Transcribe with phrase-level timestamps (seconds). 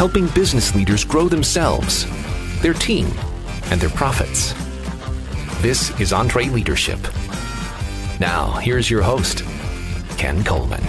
[0.00, 2.06] helping business leaders grow themselves,
[2.62, 3.04] their team,
[3.66, 4.54] and their profits.
[5.60, 6.98] This is EntreLeadership.
[8.18, 9.44] Now, here's your host,
[10.16, 10.82] Ken Coleman.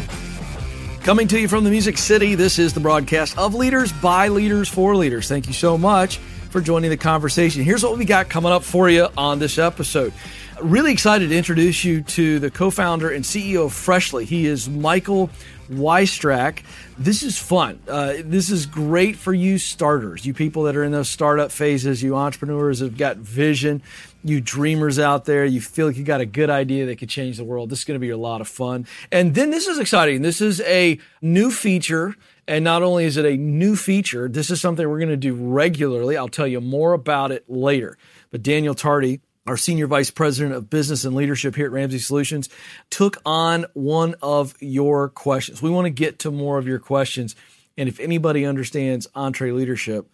[1.01, 4.69] Coming to you from the Music City, this is the broadcast of Leaders by Leaders
[4.69, 5.27] for Leaders.
[5.27, 6.19] Thank you so much
[6.49, 7.65] for joining the conversation.
[7.65, 10.13] Here's what we got coming up for you on this episode.
[10.61, 14.23] Really excited to introduce you to the co founder and CEO of Freshly.
[14.23, 15.29] He is Michael
[15.71, 16.63] Wystrach.
[16.97, 17.79] This is fun.
[17.87, 22.03] Uh, this is great for you starters, you people that are in those startup phases,
[22.03, 23.81] you entrepreneurs have got vision,
[24.23, 27.37] you dreamers out there, you feel like you got a good idea that could change
[27.37, 27.69] the world.
[27.69, 28.85] This is going to be a lot of fun.
[29.11, 30.21] And then this is exciting.
[30.21, 32.15] This is a new feature.
[32.47, 35.33] And not only is it a new feature, this is something we're going to do
[35.33, 36.17] regularly.
[36.17, 37.97] I'll tell you more about it later.
[38.29, 42.49] But Daniel Tardy, our senior vice president of business and leadership here at Ramsey Solutions,
[42.89, 45.61] took on one of your questions.
[45.61, 47.35] We want to get to more of your questions.
[47.77, 50.05] And if anybody understands EntreLeadership,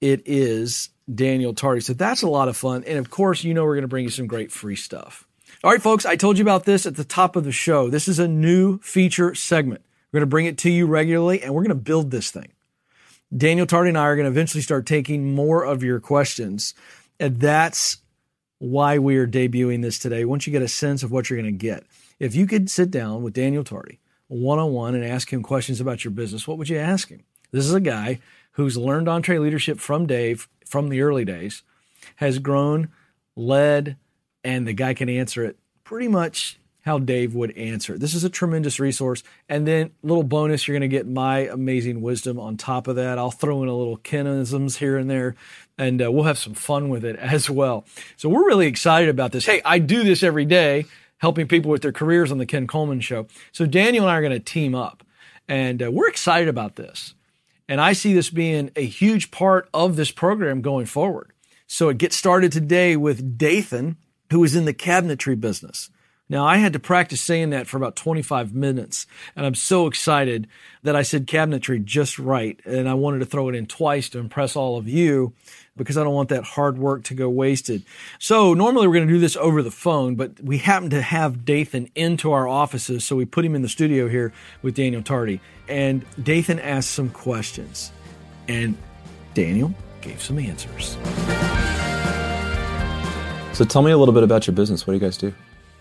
[0.00, 1.80] it is Daniel Tardy.
[1.80, 2.84] So that's a lot of fun.
[2.84, 5.26] And of course, you know we're going to bring you some great free stuff.
[5.64, 7.90] All right, folks, I told you about this at the top of the show.
[7.90, 9.82] This is a new feature segment.
[10.12, 12.52] We're going to bring it to you regularly and we're going to build this thing.
[13.36, 16.74] Daniel Tardy and I are going to eventually start taking more of your questions.
[17.18, 17.98] And that's
[18.58, 20.24] why we are debuting this today.
[20.24, 21.84] Once you get a sense of what you're going to get,
[22.18, 25.80] if you could sit down with Daniel Tardy one on one and ask him questions
[25.80, 27.24] about your business, what would you ask him?
[27.50, 28.20] This is a guy
[28.52, 31.62] who's learned EntreLeadership from Dave from the early days,
[32.16, 32.90] has grown,
[33.36, 33.96] led,
[34.44, 37.98] and the guy can answer it pretty much how Dave would answer.
[37.98, 39.22] This is a tremendous resource.
[39.48, 43.18] And then, little bonus, you're going to get my amazing wisdom on top of that.
[43.18, 45.34] I'll throw in a little Kenisms here and there
[45.78, 47.86] and uh, we'll have some fun with it as well.
[48.16, 49.46] So we're really excited about this.
[49.46, 50.84] Hey, I do this every day,
[51.18, 53.28] helping people with their careers on the Ken Coleman Show.
[53.52, 55.04] So Daniel and I are going to team up,
[55.46, 57.14] and uh, we're excited about this.
[57.68, 61.32] And I see this being a huge part of this program going forward.
[61.66, 63.96] So it gets started today with Dathan,
[64.30, 65.90] who is in the cabinetry business.
[66.30, 70.46] Now, I had to practice saying that for about 25 minutes, and I'm so excited
[70.82, 72.60] that I said cabinetry just right.
[72.66, 75.32] And I wanted to throw it in twice to impress all of you
[75.76, 77.82] because I don't want that hard work to go wasted.
[78.18, 81.44] So normally we're going to do this over the phone, but we happen to have
[81.46, 83.04] Dathan into our offices.
[83.04, 85.40] So we put him in the studio here with Daniel Tardy.
[85.66, 87.90] And Dathan asked some questions.
[88.48, 88.76] And
[89.34, 90.98] Daniel gave some answers.
[93.56, 94.86] So tell me a little bit about your business.
[94.86, 95.32] What do you guys do?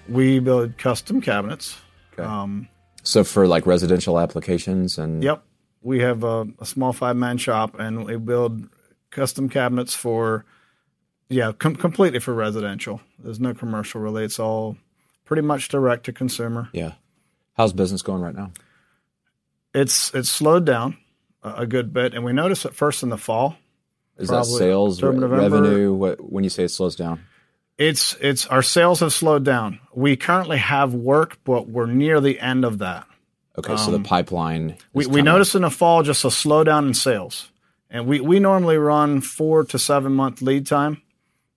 [0.09, 1.77] We build custom cabinets.
[2.13, 2.23] Okay.
[2.23, 2.67] Um,
[3.03, 5.43] so for like residential applications and yep,
[5.81, 8.67] we have a, a small five man shop and we build
[9.09, 10.45] custom cabinets for
[11.29, 13.01] yeah, com- completely for residential.
[13.19, 14.23] There's no commercial really.
[14.23, 14.77] It's all
[15.25, 16.69] pretty much direct to consumer.
[16.73, 16.93] Yeah.
[17.55, 18.51] How's business going right now?
[19.73, 20.97] It's it's slowed down
[21.43, 23.57] a, a good bit, and we noticed it first in the fall.
[24.17, 25.93] Is that sales re- revenue?
[25.93, 27.23] What, when you say it slows down?
[27.77, 29.79] It's it's our sales have slowed down.
[29.93, 33.05] We currently have work, but we're near the end of that.
[33.57, 34.77] Okay, um, so the um, pipeline.
[34.93, 37.51] We we noticed in the fall just a slowdown in sales,
[37.89, 41.01] and we we normally run four to seven month lead time.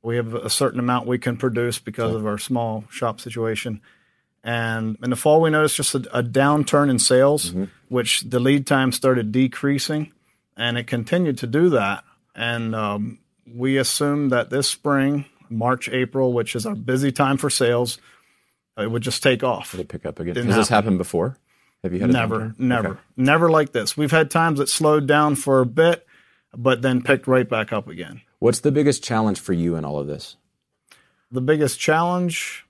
[0.03, 3.81] We have a certain amount we can produce because of our small shop situation.
[4.43, 7.65] And in the fall, we noticed just a, a downturn in sales, mm-hmm.
[7.89, 10.13] which the lead time started decreasing,
[10.57, 12.05] and it continued to do that.
[12.35, 17.51] And um, we assumed that this spring March, April, which is our busy time for
[17.51, 17.99] sales,
[18.79, 19.73] it would just take off.
[19.73, 20.35] Did it pick up again?
[20.35, 20.61] Didn't Has happen.
[20.61, 21.37] this happened before?
[21.83, 23.01] Have you had never, never, okay.
[23.17, 23.97] never like this?
[23.97, 26.07] We've had times that slowed down for a bit,
[26.55, 28.21] but then picked right back up again.
[28.39, 30.37] What's the biggest challenge for you in all of this?
[31.31, 32.67] The biggest challenge,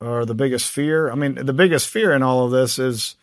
[0.00, 1.10] or the biggest fear?
[1.10, 3.16] I mean, the biggest fear in all of this is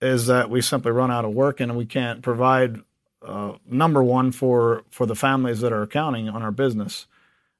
[0.00, 2.80] is that we simply run out of work and we can't provide
[3.20, 7.06] uh, number one for for the families that are counting on our business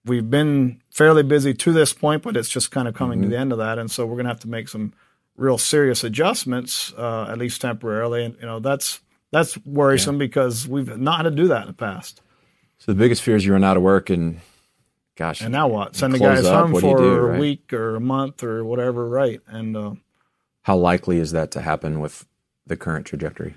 [0.05, 3.31] we've been fairly busy to this point, but it's just kind of coming mm-hmm.
[3.31, 4.93] to the end of that, and so we're going to have to make some
[5.37, 8.25] real serious adjustments, uh, at least temporarily.
[8.25, 9.00] And you know that's
[9.31, 10.27] that's worrisome yeah.
[10.27, 12.21] because we've not had to do that in the past.
[12.79, 14.41] So the biggest fear is you run out of work and
[15.17, 15.41] gosh.
[15.41, 15.97] And now what?
[15.97, 17.37] Send the guys up, home for do, right?
[17.37, 19.41] a week or a month or whatever, right?
[19.47, 19.94] And uh,
[20.62, 22.27] how likely is that to happen with
[22.67, 23.55] the current trajectory?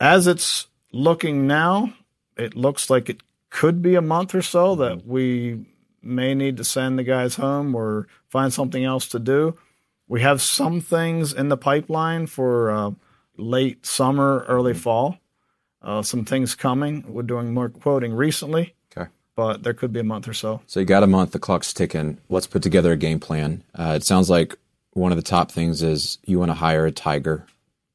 [0.00, 1.92] As it's looking now,
[2.36, 5.10] it looks like it could be a month or so that mm-hmm.
[5.10, 5.66] we
[6.02, 9.56] may need to send the guys home or find something else to do.
[10.06, 12.90] We have some things in the pipeline for uh,
[13.36, 14.80] late summer, early mm-hmm.
[14.80, 15.18] fall.
[15.80, 17.04] Uh, some things coming.
[17.06, 18.74] We're doing more quoting recently.
[18.96, 19.10] Okay.
[19.36, 20.60] But there could be a month or so.
[20.66, 21.32] So you got a month.
[21.32, 22.18] The clock's ticking.
[22.28, 23.62] Let's put together a game plan.
[23.74, 24.56] Uh, it sounds like
[24.92, 27.46] one of the top things is you want to hire a tiger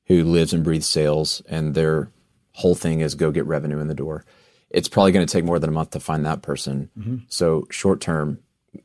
[0.05, 2.09] who lives and breathes sales, and they're
[2.53, 4.23] whole thing is go get revenue in the door.
[4.73, 6.89] It's probably going to take more than a month to find that person.
[6.97, 7.17] Mm-hmm.
[7.29, 8.39] So short term,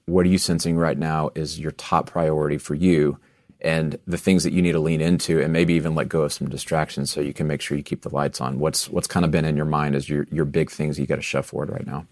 [0.07, 3.19] what are you sensing right now is your top priority for you
[3.61, 6.33] and the things that you need to lean into and maybe even let go of
[6.33, 8.61] some distractions so you can make sure you keep the lights on.
[8.61, 11.17] What's what's kind of been in your mind as your your big things you got
[11.17, 12.07] to shove forward right now?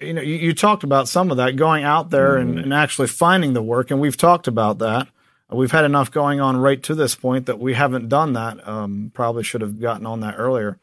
[0.00, 3.08] you know, you, you talked about some of that going out there and, and actually
[3.08, 5.08] finding the work, and we've talked about that.
[5.50, 8.66] We've had enough going on right to this point that we haven't done that.
[8.66, 10.78] Um, probably should have gotten on that earlier,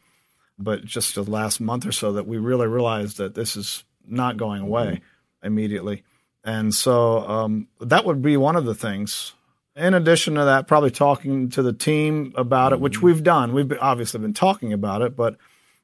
[0.58, 4.38] but just the last month or so that we really realized that this is not
[4.38, 4.70] going mm-hmm.
[4.70, 5.02] away
[5.44, 6.04] immediately.
[6.44, 9.34] And so um, that would be one of the things.
[9.76, 13.06] In addition to that, probably talking to the team about it, which mm-hmm.
[13.06, 13.54] we've done.
[13.54, 15.38] We've obviously been talking about it, but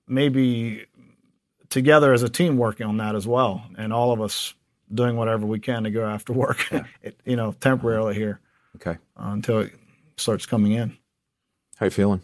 [0.07, 0.85] maybe
[1.69, 4.53] together as a team working on that as well, and all of us
[4.93, 6.71] doing whatever we can to go after work,
[7.01, 8.19] it, you know, temporarily uh-huh.
[8.19, 8.39] here
[8.75, 8.97] Okay.
[9.17, 9.73] until it
[10.17, 10.97] starts coming in.
[11.77, 12.21] How you feeling?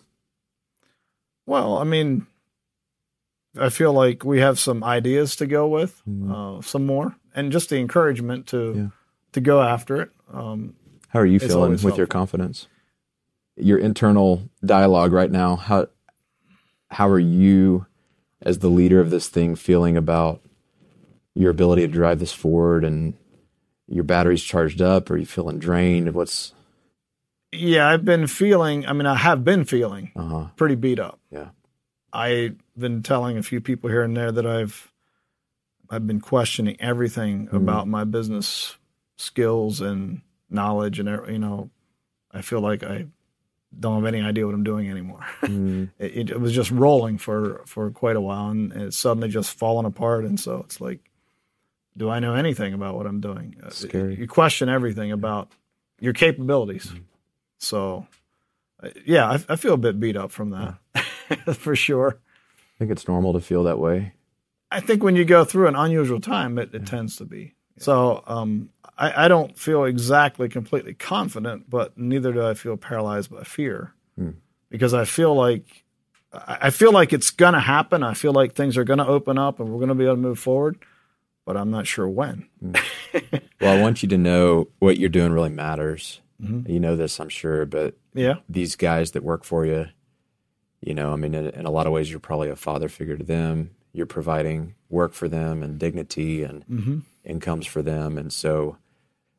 [1.45, 2.27] Well, I mean,
[3.57, 7.69] I feel like we have some ideas to go with, uh, some more, and just
[7.69, 8.87] the encouragement to Yeah.
[9.31, 10.11] to go after it.
[10.31, 10.75] Um,
[11.09, 12.67] How are you feeling with your confidence?
[13.55, 15.87] Your internal dialogue right now, how
[16.91, 17.85] how are you
[18.41, 20.41] as the leader of this thing feeling about
[21.35, 23.13] your ability to drive this forward and
[23.87, 25.09] your batteries charged up?
[25.09, 26.13] Are you feeling drained?
[26.13, 26.53] What's
[27.51, 28.85] yeah, I've been feeling.
[28.85, 30.49] I mean, I have been feeling uh-huh.
[30.55, 31.19] pretty beat up.
[31.31, 31.49] Yeah.
[32.13, 34.91] I've been telling a few people here and there that I've
[35.89, 37.55] I've been questioning everything Mm-hmm.
[37.57, 38.75] about my business
[39.17, 41.69] skills and knowledge and you know
[42.31, 43.05] I feel like I
[43.77, 45.25] don't have any idea what I'm doing anymore.
[45.41, 49.57] Mm, it, it was just rolling for for quite a while and it's suddenly just
[49.57, 50.99] fallen apart and so it's like
[51.97, 53.55] do I know anything about what I'm doing?
[53.61, 54.15] Uh, Scary.
[54.15, 55.51] You question everything about
[55.99, 56.93] your capabilities.
[57.57, 58.07] So
[58.81, 60.75] uh, yeah, I, I feel a bit beat up from that
[61.53, 62.19] for sure.
[62.57, 64.13] I think it's normal to feel that way.
[64.71, 67.55] I think when you go through an unusual time, it, it tends to be.
[67.77, 73.31] So um, I, I don't feel exactly completely confident, but neither do I feel paralyzed
[73.31, 74.31] by fear hmm.
[74.69, 75.83] because I feel like
[76.31, 78.03] I I feel like it's gonna happen.
[78.03, 80.39] I feel like things are gonna open up and we're gonna be able to move
[80.39, 80.77] forward,
[81.45, 82.47] but I'm not sure when.
[82.59, 82.75] Hmm.
[83.61, 86.21] Well, I want you to know what you're doing really matters.
[86.41, 86.71] Mm-hmm.
[86.71, 89.87] You know this, I'm sure, but Yeah, these guys that work for you,
[90.81, 93.23] you know, I mean, in, a lot of ways, you're probably a father figure to
[93.23, 93.71] them.
[93.93, 96.99] You're providing work for them and dignity and mm-hmm.
[97.23, 98.17] incomes for them.
[98.17, 98.77] And so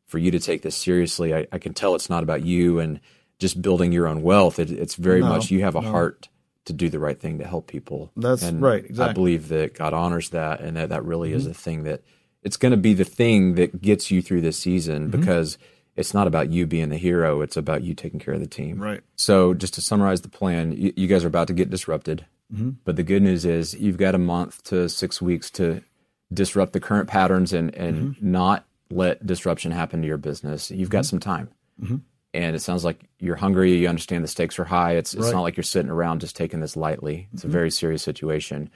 [0.07, 3.01] for you to take this seriously, I, I can tell it's not about you and
[3.39, 4.59] just building your own wealth.
[4.59, 5.91] It, it's very No, much you have a no.
[5.91, 6.29] heart
[6.67, 8.11] to do the right thing to help people.
[8.17, 11.53] That's and right, I believe that God honors that and that that really is mm-hmm.
[11.53, 12.03] a thing that
[12.43, 15.21] it's going to be the thing that gets you through this season mm-hmm.
[15.21, 15.59] because
[15.97, 17.41] it's not about you being the hero.
[17.41, 18.81] It's about you taking care of the team.
[18.81, 19.03] right.
[19.17, 22.27] So, just to summarize the plan, you, you guys are about to get disrupted.
[22.53, 22.71] Mm-hmm.
[22.85, 25.83] But the good news is you've got a month to six weeks to
[26.33, 28.31] disrupt the current patterns and, and mm-hmm.
[28.31, 30.71] not let disruption happen to your business.
[30.71, 31.11] You've got mm-hmm.
[31.11, 31.51] some time.
[32.33, 33.75] And it sounds like you're hungry.
[33.75, 34.93] You understand the stakes are high.
[34.97, 35.33] It's, it's Right.
[35.33, 37.29] not like you're sitting around just taking this lightly.
[37.33, 38.71] It's a very serious situation.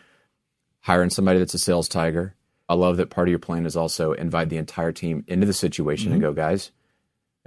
[0.80, 2.34] Hiring somebody that's a sales tiger.
[2.68, 5.52] I love that part of your plan is also invite the entire team into the
[5.52, 6.70] situation and go, guys,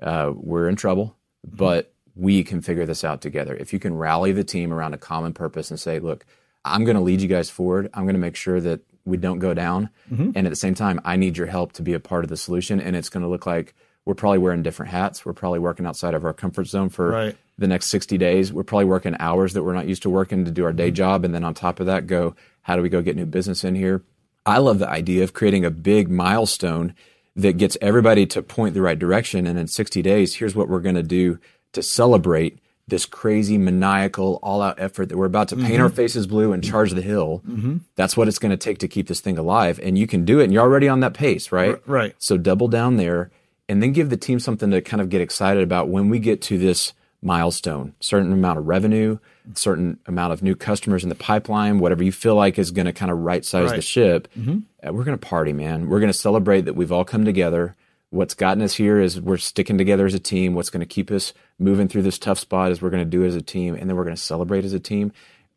[0.01, 1.15] uh, we're in trouble,
[1.45, 1.57] mm-hmm.
[1.57, 3.55] but we can figure this out together.
[3.55, 6.25] If you can rally the team around a common purpose and say, look,
[6.65, 7.89] I'm going to lead you guys forward.
[7.93, 9.89] I'm going to make sure that we don't go down.
[10.11, 10.31] Mm-hmm.
[10.35, 12.37] And at the same time, I need your help to be a part of the
[12.37, 12.81] solution.
[12.81, 13.73] And it's going to look like
[14.05, 15.25] we're probably wearing different hats.
[15.25, 17.37] We're probably working outside of our comfort zone for Right.
[17.57, 18.51] the next 60 days.
[18.51, 20.95] We're probably working hours that we're not used to working to do our day mm-hmm.
[20.95, 21.25] job.
[21.25, 23.75] And then on top of that, go, how do we go get new business in
[23.75, 24.03] here?
[24.45, 26.95] I love the idea of creating a big milestone
[27.37, 29.47] that gets everybody to point the right direction.
[29.47, 31.39] And in 60 days, here's what we're going to do
[31.73, 35.83] to celebrate this crazy, maniacal, all out effort that we're about to paint mm-hmm.
[35.83, 37.43] our faces blue and charge the hill.
[37.47, 37.77] Mm-hmm.
[37.95, 39.79] That's what it's going to take to keep this thing alive.
[39.83, 40.45] And you can do it.
[40.45, 41.71] And you're already on that pace, right?
[41.71, 42.15] R- right.
[42.17, 43.29] So double down there
[43.69, 46.41] and then give the team something to kind of get excited about when we get
[46.43, 49.19] to this milestone, certain amount of revenue,
[49.55, 52.93] certain amount of new customers in the pipeline, whatever you feel like is going to
[52.93, 54.27] kind of right size the ship.
[54.37, 55.87] Uh, we're going to party, man.
[55.89, 57.75] We're going to celebrate that we've all come together.
[58.09, 60.53] What's gotten us here is we're sticking together as a team.
[60.55, 63.23] What's going to keep us moving through this tough spot is we're going to do
[63.23, 65.11] it as a team, and then we're going to celebrate as a team.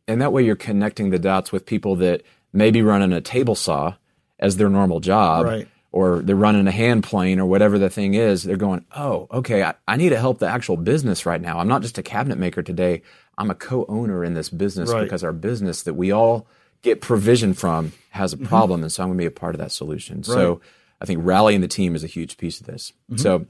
[0.09, 3.55] And that way, you're connecting the dots with people that may be running a table
[3.55, 3.95] saw
[4.41, 5.69] as their normal job, Right.
[5.93, 8.43] or they're running a hand plane or whatever the thing is.
[8.43, 11.61] They're going, oh, okay, I, I need to help the actual business right now.
[11.61, 13.03] I'm not just a cabinet maker today.
[13.41, 15.03] I'm a co-owner in this business Right.
[15.03, 16.47] because our business that we all
[16.83, 18.47] get provision from has a Mm-hmm.
[18.47, 20.23] problem, and so I'm going to be a part of that solution.
[20.23, 20.61] So
[21.01, 22.93] I think rallying the team is a huge piece of this.
[23.11, 23.17] Mm-hmm.
[23.21, 23.47] So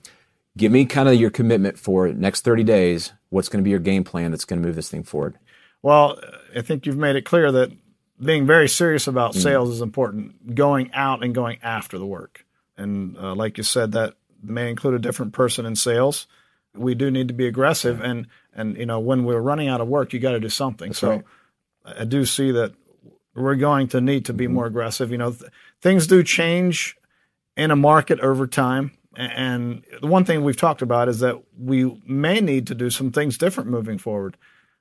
[0.56, 3.12] give me kind of your commitment for next 30 days.
[3.30, 5.38] What's going to be your game plan that's going to move this thing forward?
[5.82, 6.20] Well,
[6.54, 7.73] I think you've made it clear that
[8.23, 10.54] being very serious about sales is important.
[10.54, 12.44] Going out and going after the work,
[12.76, 16.26] and uh, like you said, that may include a different person in sales.
[16.75, 19.89] We do need to be aggressive, and and you know when we're running out of
[19.89, 20.93] work, you got to do something.
[20.93, 21.25] so right.
[21.85, 22.73] I do see that
[23.35, 25.11] we're going to need to be more aggressive.
[25.11, 25.50] You know, th-
[25.81, 26.97] things do change
[27.57, 28.93] in a market over time.
[29.17, 33.11] And the one thing we've talked about is that we may need to do some
[33.11, 34.37] things different moving forward.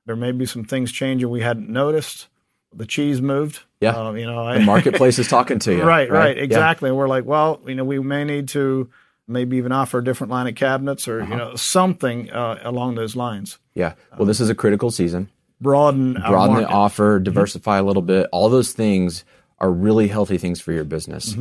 [0.06, 2.28] There may be some things changing we hadn't noticed.
[2.74, 3.62] The cheese moved.
[3.82, 3.98] Yeah.
[3.98, 5.84] Uh, you know, I, The marketplace is talking to you.
[5.96, 6.44] right, right, Yeah.
[6.44, 6.90] exactly.
[6.90, 8.90] And we're like, well, you know, we may need to
[9.30, 11.32] maybe even offer a different line of cabinets or Uh-huh.
[11.32, 13.60] you know something uh, along those lines.
[13.76, 13.94] Yeah.
[14.18, 15.30] Well, this is a critical season.
[15.62, 18.28] Broaden, our broaden the offer, diversify a little bit.
[18.32, 19.26] All those things
[19.60, 21.36] are really healthy things for your business.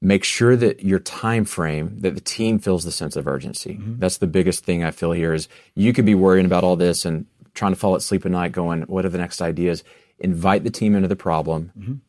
[0.00, 3.78] Make sure that your time frame, that the team feels the sense of urgency.
[3.82, 7.04] That's the biggest thing I feel here is you could be worrying about all this
[7.04, 9.84] and trying to fall asleep at night going, what are the next ideas?
[10.18, 12.00] Invite the team into the problem.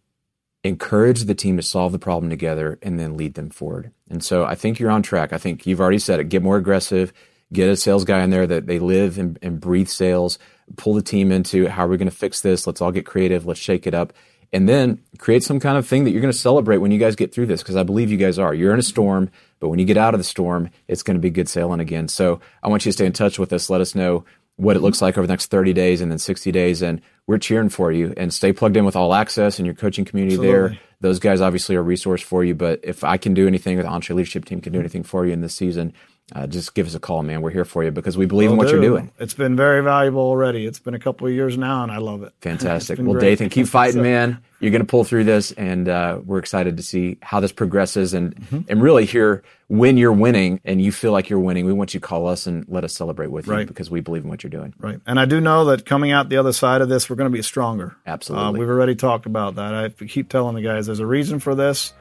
[0.63, 3.91] Encourage the team to solve the problem together and then lead them forward.
[4.09, 5.33] And so I think you're on track.
[5.33, 6.29] I think you've already said it.
[6.29, 7.13] Get more aggressive.
[7.51, 10.39] Get a sales guy in there that they live and, and breathe sales.
[10.77, 12.67] Pull the team into how are we going to fix this?
[12.67, 13.45] Let's all get creative.
[13.45, 14.13] Let's shake it up.
[14.51, 17.15] And then create some kind of thing that you're going to celebrate when you guys
[17.15, 18.53] get through this because I believe you guys are.
[18.53, 21.21] You're in a storm, but when you get out of the storm, it's going to
[21.21, 22.07] be good sailing again.
[22.07, 23.69] So I want you to stay in touch with us.
[23.69, 24.25] Let us know
[24.55, 26.81] what it looks like over the next 30 days and then 60 days.
[26.81, 30.03] And we're cheering for you and stay plugged in with All Access and your coaching
[30.03, 30.79] community there.
[31.01, 32.56] Those guys obviously are a resource for you.
[32.56, 35.34] But if I can do anything or the EntreLeadership Team can do anything for you
[35.34, 35.94] in this season,
[36.36, 37.41] uh, just give us a call, man.
[37.41, 39.12] We're here for you because we believe in Will what you're doing.
[39.19, 40.65] It's been very valuable already.
[40.65, 42.33] It's been a couple of years now, and I love it.
[42.41, 43.00] Fantastic.
[43.00, 43.31] Well, great.
[43.38, 44.39] Dathan, keep fighting, man.
[44.59, 48.13] You're going to pull through this, and uh, we're excited to see how this progresses
[48.13, 48.59] and Mm-hmm.
[48.69, 51.65] and really hear when you're winning and you feel like you're winning.
[51.65, 53.67] We want you to call us and let us celebrate with you Right.
[53.67, 54.74] because we believe in what you're doing.
[54.79, 55.00] Right.
[55.05, 57.36] And I do know that coming out the other side of this, we're going to
[57.38, 57.95] be stronger.
[58.07, 58.48] Absolutely.
[58.48, 59.74] Uh, we've already talked about that.
[59.75, 61.93] I keep telling the guys there's a reason for this,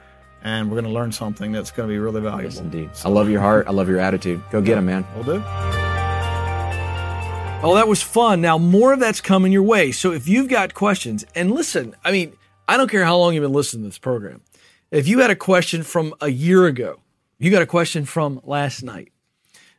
[0.42, 2.44] and we're going to learn something that's going to be really valuable.
[2.44, 2.90] Yes, indeed.
[3.04, 3.66] I love your heart.
[3.66, 4.42] I love your attitude.
[4.50, 5.06] Go get them, man.
[5.14, 5.42] We'll do.
[7.60, 8.40] Oh, that was fun.
[8.40, 9.90] Now, more of that's coming your way.
[9.90, 12.34] So if you've got questions, and listen, I mean,
[12.68, 14.42] I don't care how long you've been listening to this program.
[14.90, 17.00] If you had a question from a year ago,
[17.38, 19.12] you got a question from last night,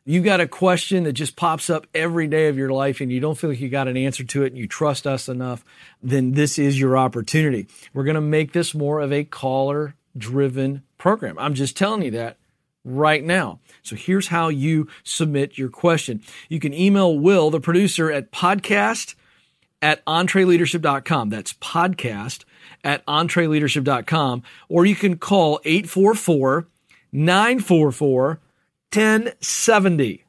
[0.06, 3.20] you got a question that just pops up every day of your life and you
[3.20, 5.64] don't feel like you got an answer to it and you trust us enough,
[6.02, 7.68] then this is your opportunity.
[7.94, 11.38] We're going to make this more of a caller driven program.
[11.40, 12.38] I'm just telling you that
[12.84, 13.60] right now.
[13.84, 16.22] So here's how you submit your question.
[16.48, 19.16] You can email Will, the producer, at podcast
[19.82, 21.30] at entreleadership.com.
[21.30, 22.44] That's podcast
[22.84, 24.44] at entreleadership.com.
[24.68, 26.68] Or you can call 844
[27.12, 28.40] 944
[28.94, 30.26] 1070.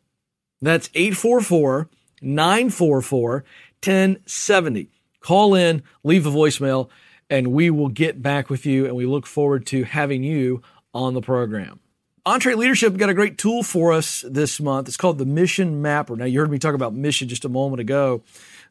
[0.62, 1.88] That's 844
[2.20, 3.44] 944
[3.82, 4.88] 1070.
[5.20, 6.88] Call in, leave a voicemail,
[7.30, 8.84] and we will get back with you.
[8.86, 11.80] And we look forward to having you on the program.
[12.26, 14.88] EntreLeadership got a great tool for us this month.
[14.88, 16.16] It's called the Mission Mapper.
[16.16, 18.22] Now, you heard me talk about mission just a moment ago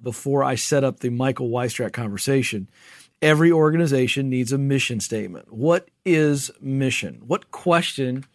[0.03, 2.69] before I set up the Michael Wystrach conversation.
[3.21, 5.51] Every organization needs a mission statement.
[5.51, 7.23] What is mission?
[7.25, 8.25] What question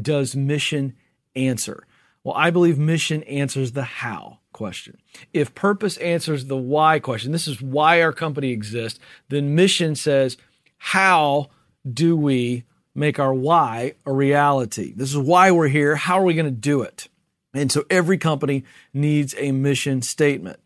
[0.00, 0.96] does mission
[1.36, 1.86] answer?
[2.24, 4.96] Well, I believe mission answers the how question.
[5.34, 10.38] If purpose answers the why question, this is why our company exists, then mission says,
[10.78, 11.50] how
[11.90, 14.94] do we make our why a reality?
[14.96, 15.96] This is why we're here.
[15.96, 17.08] How are we going to do it?
[17.52, 20.58] And so every company needs a mission statement.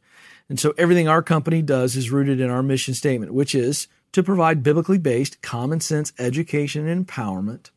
[0.49, 4.23] And so everything our company does is rooted in our mission statement, which is to
[4.23, 7.71] provide biblically based, common sense education and empowerment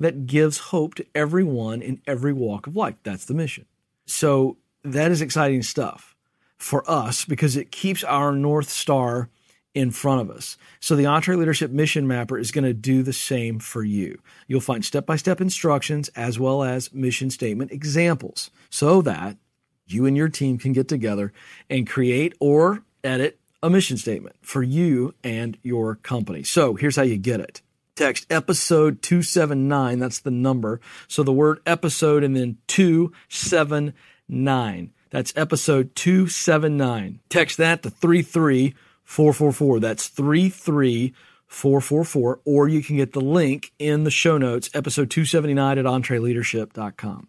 [0.00, 2.96] that gives hope to everyone in every walk of life.
[3.02, 3.66] That's the mission.
[4.06, 4.56] So
[4.92, 6.14] that is exciting stuff
[6.56, 9.28] for us because it keeps our North Star
[9.74, 10.56] in front of us.
[10.80, 14.18] So the EntreLeadership Mission Mapper is going to do the same for you.
[14.46, 19.36] You'll find step by step instructions as well as mission statement examples so that
[19.86, 21.32] you and your team can get together
[21.68, 26.42] and create or edit a mission statement for you and your company.
[26.42, 27.60] So here's how you get it.
[27.96, 30.80] Text episode 279, that's the number.
[31.06, 33.94] So the word episode and then 279.
[34.28, 37.20] That's episode 279.
[37.28, 39.80] Text that to 33444.
[39.80, 42.40] That's 33444.
[42.44, 47.28] Or you can get the link in the show notes, episode 279 at entreleadership.com.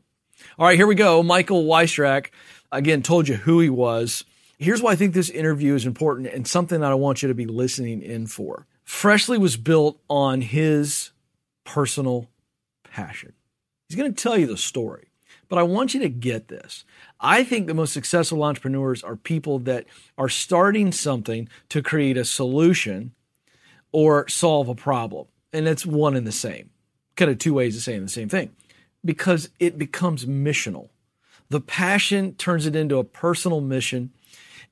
[0.60, 1.22] All right, here we go.
[1.24, 2.28] Michael Wystrach,
[2.72, 4.24] again, told you who he was.
[4.60, 7.36] Here's why I think this interview is important and something that I want you to
[7.36, 8.66] be listening in for.
[8.84, 11.12] Freshly was built on his
[11.64, 12.30] personal
[12.84, 13.34] passion.
[13.88, 15.07] He's going to tell you the story.
[15.50, 16.84] But I want you to get this.
[17.20, 19.86] I think the most successful entrepreneurs are people that
[20.18, 23.12] are starting something to create a solution
[23.92, 25.28] or solve a problem.
[25.54, 26.70] And it's one and the same.
[27.16, 28.52] Kind of two ways of saying the same thing
[29.04, 30.90] because it becomes missional.
[31.50, 34.12] The passion turns it into a personal mission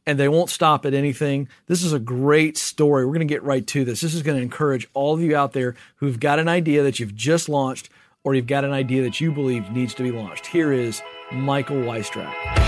[0.05, 1.47] and they won't stop at anything.
[1.67, 3.05] This is a great story.
[3.05, 4.01] We're going to get right to this.
[4.01, 6.99] This is going to encourage all of you out there who've got an idea that
[6.99, 7.89] you've just launched
[8.25, 10.47] or you've got an idea that you believe needs to be launched.
[10.47, 11.01] Here is
[11.31, 12.64] Michael Wystrach.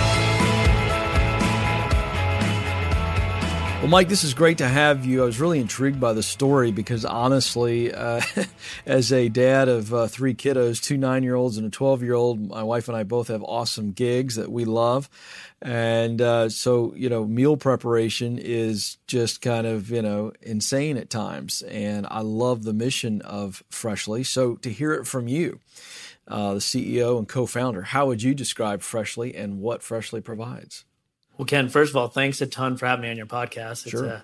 [3.88, 5.22] Well, Mike, this is great to have you.
[5.22, 8.20] I was really intrigued by the story because honestly, uh,
[8.86, 12.14] as a dad of uh, three kiddos, two nine year olds and a 12 year
[12.14, 15.10] old, my wife and I both have awesome gigs that we love.
[15.62, 21.10] And uh, so, you know, meal preparation is just kind of, you know, insane at
[21.10, 21.62] times.
[21.62, 24.26] And I love the mission of Freshly.
[24.26, 25.62] So to hear it from you,
[26.28, 30.84] uh, the CEO and co founder, how would you describe Freshly and what Freshly provides?
[31.38, 33.84] Well, Ken, first of all, thanks a ton for having me on your podcast.
[33.84, 34.06] It's sure.
[34.06, 34.24] a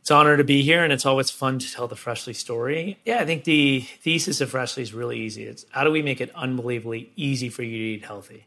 [0.00, 2.96] it's an honor to be here, and it's always fun to tell the Freshly story.
[3.04, 5.42] Yeah, I think the thesis of Freshly is really easy.
[5.42, 8.46] It's how do we make it unbelievably easy for you to eat healthy?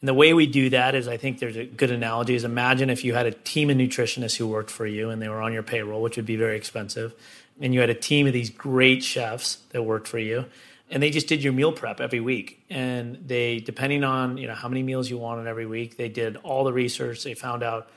[0.00, 2.34] And the way we do that is, I think there's a good analogy.
[2.34, 5.28] Is imagine if you had a team of nutritionists who worked for you, and they
[5.28, 7.14] were on your payroll, which would be very expensive,
[7.60, 10.46] and you had a team of these great chefs that worked for you,
[10.90, 12.64] and they just did your meal prep every week.
[12.70, 16.36] And they depending on you know how many meals you wanted every week they did
[16.38, 17.24] all the research.
[17.24, 17.90] They found out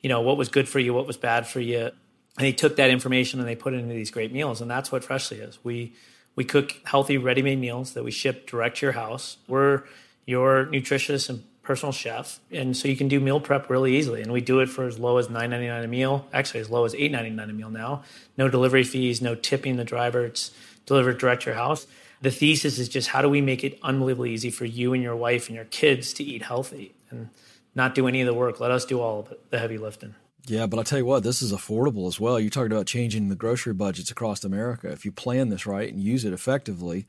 [0.00, 1.90] you know what was good for you what was bad for you.
[2.38, 4.60] And they took that information and they put it into these great meals.
[4.60, 5.58] And that's what freshly is.
[5.62, 5.94] We
[6.36, 9.36] we cook healthy ready-made meals that we ship direct to your house.
[9.46, 9.82] We're
[10.24, 12.40] your nutritionist and personal chef.
[12.50, 14.22] And so you can do meal prep really easily.
[14.22, 16.26] And we do it for as low as $9.99 a meal.
[16.32, 18.04] Actually as low as $8.99 a meal now.
[18.38, 20.24] No delivery fees no tipping the driver.
[20.24, 20.52] It's
[20.86, 21.86] delivered direct to your house
[22.20, 25.16] the thesis is just how do we make it unbelievably easy for you and your
[25.16, 27.30] wife and your kids to eat healthy and
[27.74, 28.60] not do any of the work.
[28.60, 30.14] Let us do all of it, the heavy lifting.
[30.46, 32.40] Yeah, but I'll tell you what, this is affordable as well.
[32.40, 34.88] You talked about changing the grocery budgets across America.
[34.88, 37.06] If you plan this right and use it effectively,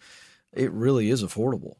[0.54, 1.76] it really is affordable.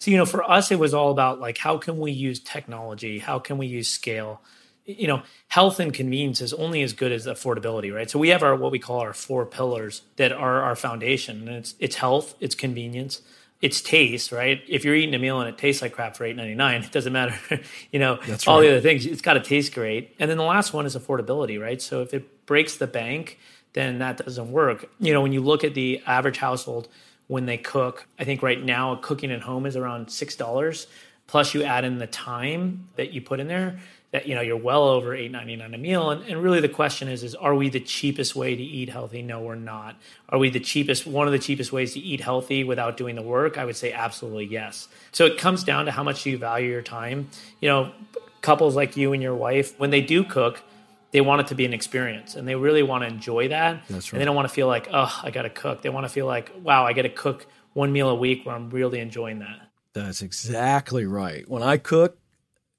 [0.00, 3.18] So, you know, for us, it was all about like, how can we use technology?
[3.18, 4.40] How can we use scale?
[4.88, 8.08] You know, health and convenience is only as good as affordability, right?
[8.08, 11.58] So we have our what we call our four pillars that are our foundation, and
[11.58, 13.20] it's it's health, it's convenience,
[13.60, 14.62] it's taste, right?
[14.66, 16.90] If you're eating a meal and it tastes like crap for eight ninety nine, it
[16.90, 17.34] doesn't matter,
[17.92, 18.66] you know, That's all right.
[18.66, 19.04] the other things.
[19.04, 21.82] It's got to taste great, and then the last one is affordability, right?
[21.82, 23.38] So if it breaks the bank,
[23.74, 24.90] then that doesn't work.
[25.00, 26.88] You know, when you look at the average household
[27.26, 30.86] when they cook, I think right now cooking at home is around six dollars.
[31.26, 33.78] Plus, you add in the time that you put in there
[34.10, 36.10] that you know you're well over 8.99 a meal.
[36.10, 39.22] And, and really the question is is are we the cheapest way to eat healthy?
[39.22, 39.96] No we're not.
[40.28, 43.22] Are we the cheapest one of the cheapest ways to eat healthy without doing the
[43.22, 43.58] work?
[43.58, 44.88] I would say absolutely yes.
[45.12, 47.30] So it comes down to how much do you value your time.
[47.60, 47.92] You know
[48.40, 50.62] couples like you and your wife when they do cook
[51.10, 53.82] they want it to be an experience and they really want to enjoy that.
[53.88, 55.82] That's and they don't want to feel like oh i gotta cook.
[55.82, 58.70] They want to feel like wow i gotta cook one meal a week where i'm
[58.70, 59.68] really enjoying that.
[59.94, 61.48] That's exactly right.
[61.48, 62.17] When I cook,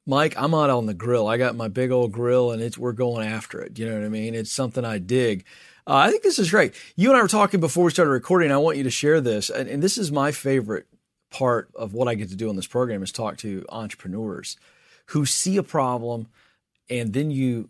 [0.10, 1.28] Mike, I'm out on the grill.
[1.28, 3.78] I got my big old grill, and it's we're going after it.
[3.78, 4.34] You know what I mean?
[4.34, 5.46] It's something I dig.
[5.86, 6.74] Uh, I think this is great.
[6.96, 8.52] You and I were talking before we started recording.
[8.52, 10.88] I want you to share this, and, and this is my favorite
[11.30, 14.58] part of what I get to do on this program is talk to entrepreneurs
[15.10, 16.26] who see a problem,
[16.90, 17.70] and then you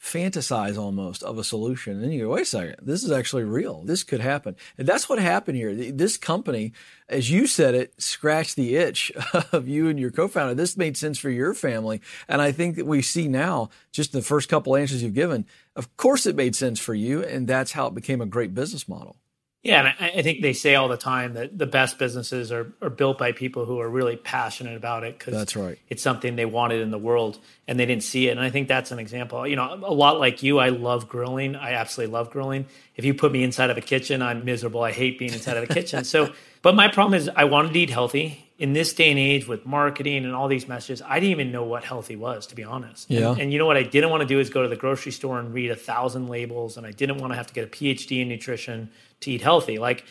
[0.00, 1.94] fantasize almost of a solution.
[1.94, 3.82] And then you go, wait a second, this is actually real.
[3.82, 4.56] This could happen.
[4.76, 5.74] And that's what happened here.
[5.74, 6.72] This company,
[7.08, 9.10] as you said it, scratched the itch
[9.52, 10.54] of you and your co-founder.
[10.54, 12.00] This made sense for your family.
[12.28, 15.96] And I think that we see now, just the first couple answers you've given, of
[15.96, 17.22] course it made sense for you.
[17.24, 19.16] And that's how it became a great business model.
[19.62, 22.72] Yeah, and I, I think they say all the time that the best businesses are,
[22.80, 25.78] are built by people who are really passionate about it because That's right.
[25.88, 28.32] it's something they wanted in the world and they didn't see it.
[28.32, 29.46] And I think that's an example.
[29.46, 31.56] You know, a lot like you, I love grilling.
[31.56, 32.66] I absolutely love grilling.
[32.94, 34.82] If you put me inside of a kitchen, I'm miserable.
[34.82, 36.04] I hate being inside of a kitchen.
[36.04, 38.44] So, but my problem is I wanted to eat healthy.
[38.58, 41.62] In this day and age with marketing and all these messages, I didn't even know
[41.62, 43.08] what healthy was, to be honest.
[43.08, 43.30] Yeah.
[43.30, 45.12] And, and you know what I didn't want to do is go to the grocery
[45.12, 47.68] store and read a thousand labels, and I didn't want to have to get a
[47.68, 48.90] PhD in nutrition
[49.20, 49.78] to eat healthy.
[49.78, 50.04] Like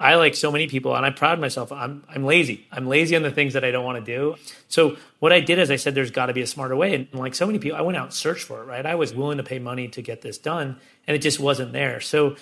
[0.00, 1.70] I like so many people, and I proud myself.
[1.70, 2.66] I'm I'm lazy.
[2.72, 4.36] I'm lazy on the things that I don't want to do.
[4.68, 7.08] So what I did is I said, "There's got to be a smarter way." And
[7.12, 8.64] like so many people, I went out and searched for it.
[8.64, 8.86] Right?
[8.86, 12.00] I was willing to pay money to get this done, and it just wasn't there.
[12.00, 12.36] So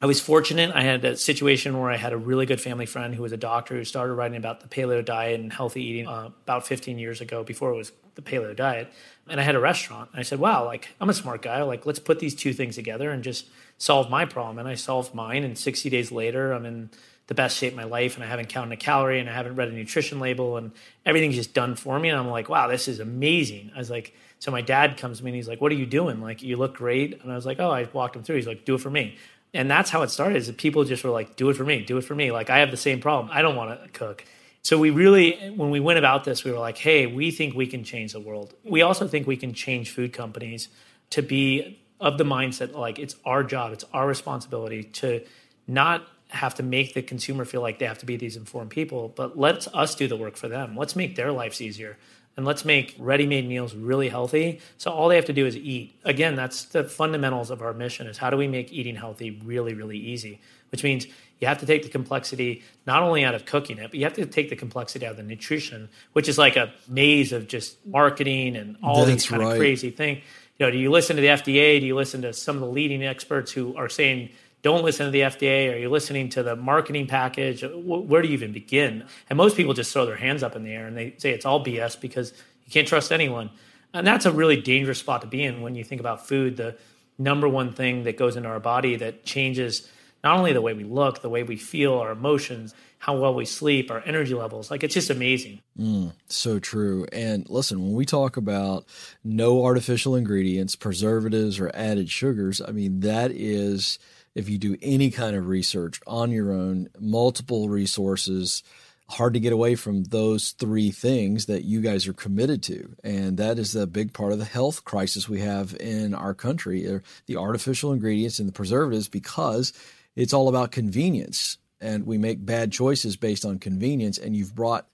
[0.00, 0.74] I was fortunate.
[0.74, 3.38] I had a situation where I had a really good family friend who was a
[3.38, 7.22] doctor who started writing about the paleo diet and healthy eating uh, about 15 years
[7.22, 8.92] ago before it was the paleo diet.
[9.26, 10.10] And I had a restaurant.
[10.12, 11.62] And I said, wow, like I'm a smart guy.
[11.62, 13.46] Like let's put these two things together and just
[13.78, 14.58] solve my problem.
[14.58, 15.44] And I solved mine.
[15.44, 16.90] And 60 days later, I'm in
[17.26, 19.56] the best shape of my life and I haven't counted a calorie and I haven't
[19.56, 20.72] read a nutrition label and
[21.04, 22.10] everything's just done for me.
[22.10, 23.72] And I'm like, wow, this is amazing.
[23.74, 25.86] I was like, so my dad comes to me and he's like, what are you
[25.86, 26.20] doing?
[26.20, 27.20] Like, you look great.
[27.22, 28.36] And I was like, oh, I walked him through.
[28.36, 29.16] He's like, do it for me.
[29.54, 31.96] And that's how it started is people just were like, do it for me, do
[31.96, 32.30] it for me.
[32.30, 33.30] Like, I have the same problem.
[33.32, 34.24] I don't want to cook.
[34.62, 37.66] So we really, when we went about this, we were like, hey, we think we
[37.66, 38.52] can change the world.
[38.64, 40.68] We also think we can change food companies
[41.10, 45.24] to be of the mindset like it's our job, it's our responsibility to
[45.66, 49.12] not have to make the consumer feel like they have to be these informed people,
[49.14, 50.76] but let's us do the work for them.
[50.76, 51.96] Let's make their lives easier
[52.36, 54.60] and let's make ready-made meals really healthy.
[54.78, 55.98] So all they have to do is eat.
[56.04, 59.74] Again, that's the fundamentals of our mission is how do we make eating healthy really
[59.74, 61.06] really easy, which means
[61.40, 64.14] you have to take the complexity not only out of cooking it, but you have
[64.14, 67.84] to take the complexity out of the nutrition, which is like a maze of just
[67.86, 69.52] marketing and all That's these kind right.
[69.52, 70.22] of crazy thing
[70.58, 71.80] You know, do you listen to the FDA?
[71.80, 74.30] Do you listen to some of the leading experts who are saying
[74.66, 75.72] don't listen to the FDA?
[75.72, 77.64] Are you listening to the marketing package?
[77.64, 79.04] Where do you even begin?
[79.30, 81.46] And most people just throw their hands up in the air and they say it's
[81.46, 82.32] all BS because
[82.64, 83.50] you can't trust anyone.
[83.94, 86.56] And that's a really dangerous spot to be in when you think about food.
[86.56, 86.76] The
[87.16, 89.88] number one thing that goes into our body that changes
[90.24, 93.44] not only the way we look, the way we feel, our emotions, how well we
[93.44, 94.68] sleep, our energy levels.
[94.68, 95.60] Like it's just amazing.
[95.78, 97.06] Mm, so true.
[97.12, 98.84] And listen, when we talk about
[99.22, 104.00] no artificial ingredients, preservatives, or added sugars, I mean, that is,
[104.36, 108.62] if you do any kind of research on your own, multiple resources,
[109.08, 112.94] hard to get away from those three things that you guys are committed to.
[113.02, 116.86] And that is a big part of the health crisis we have in our country
[116.86, 119.72] uh, the artificial ingredients and the preservatives because
[120.16, 121.56] it's all about convenience.
[121.80, 124.18] And we make bad choices based on convenience.
[124.18, 124.86] And you've brought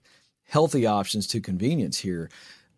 [0.45, 2.29] healthy options to convenience here.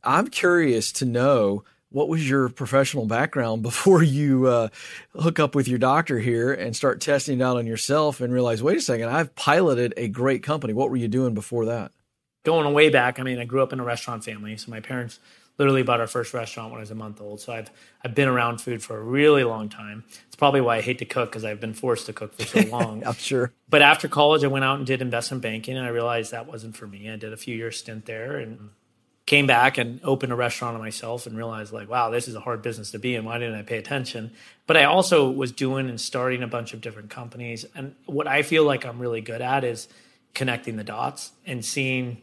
[0.04, 4.70] I'm curious to know what was your professional background before you uh,
[5.20, 8.62] hook up with your doctor here and start testing it out on yourself and realize,
[8.62, 10.74] wait a second, I've piloted a great company.
[10.74, 11.92] What were you doing before that?
[12.44, 14.56] Going way back, I mean, I grew up in a restaurant family.
[14.58, 15.20] So my parents
[15.58, 17.40] literally bought our first restaurant when I was a month old.
[17.40, 17.70] So I've
[18.04, 20.04] I've been around food for a really long time.
[20.28, 22.60] It's probably why I hate to cook because I've been forced to cook for so
[22.70, 23.06] long.
[23.06, 23.54] I'm sure.
[23.70, 26.76] But after college, I went out and did investment banking, and I realized that wasn't
[26.76, 27.10] for me.
[27.10, 28.70] I did a few years stint there and
[29.26, 32.40] came back and opened a restaurant on myself and realized like, wow, this is a
[32.40, 33.26] hard business to be in.
[33.26, 34.32] Why didn't I pay attention?
[34.68, 37.66] But I also was doing and starting a bunch of different companies.
[37.76, 39.88] And what I feel like I'm really good at is
[40.36, 42.22] connecting the dots and seeing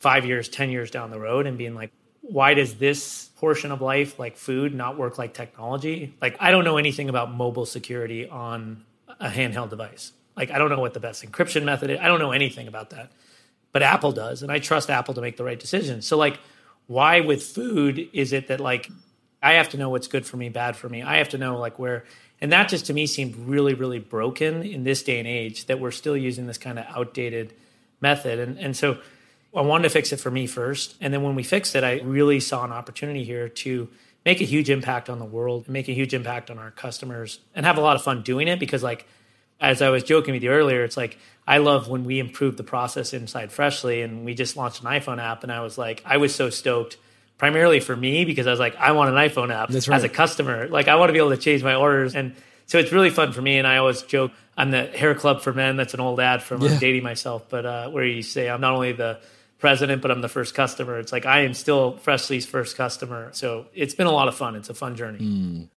[0.00, 3.80] five years, 10 years down the road and being like, why does this portion of
[3.80, 6.14] life, like food, not work like technology?
[6.20, 8.84] Like, I don't know anything about mobile security on
[9.20, 10.12] a handheld device.
[10.36, 11.98] Like, I don't know what the best encryption method is.
[12.00, 13.12] I don't know anything about that.
[13.74, 14.42] But Apple does.
[14.42, 16.00] And I trust Apple to make the right decision.
[16.00, 16.38] So, like,
[16.86, 18.88] why with food is it that, like,
[19.42, 21.02] I have to know what's good for me, bad for me?
[21.02, 22.04] I have to know, like, where.
[22.40, 25.80] And that just to me seemed really, really broken in this day and age that
[25.80, 27.52] we're still using this kind of outdated
[28.00, 28.38] method.
[28.38, 28.98] And, and so,
[29.54, 30.94] I wanted to fix it for me first.
[31.00, 33.88] And then when we fixed it, I really saw an opportunity here to
[34.24, 37.40] make a huge impact on the world, and make a huge impact on our customers,
[37.54, 39.06] and have a lot of fun doing it because, like,
[39.64, 42.64] as I was joking with you earlier, it's like I love when we improved the
[42.64, 45.42] process inside Freshly and we just launched an iPhone app.
[45.42, 46.96] And I was like, I was so stoked
[47.38, 49.88] primarily for me because I was like, I want an iPhone app right.
[49.88, 50.68] as a customer.
[50.68, 52.14] Like, I want to be able to change my orders.
[52.14, 52.34] And
[52.66, 53.58] so it's really fun for me.
[53.58, 55.76] And I always joke, I'm the hair club for men.
[55.76, 56.78] That's an old ad from Yeah.
[56.78, 59.20] Dating myself, but uh, where you say I'm not only the
[59.58, 60.98] president, but I'm the first customer.
[60.98, 63.30] It's like I am still Freshly's first customer.
[63.32, 64.56] So it's been a lot of fun.
[64.56, 65.68] It's a fun journey.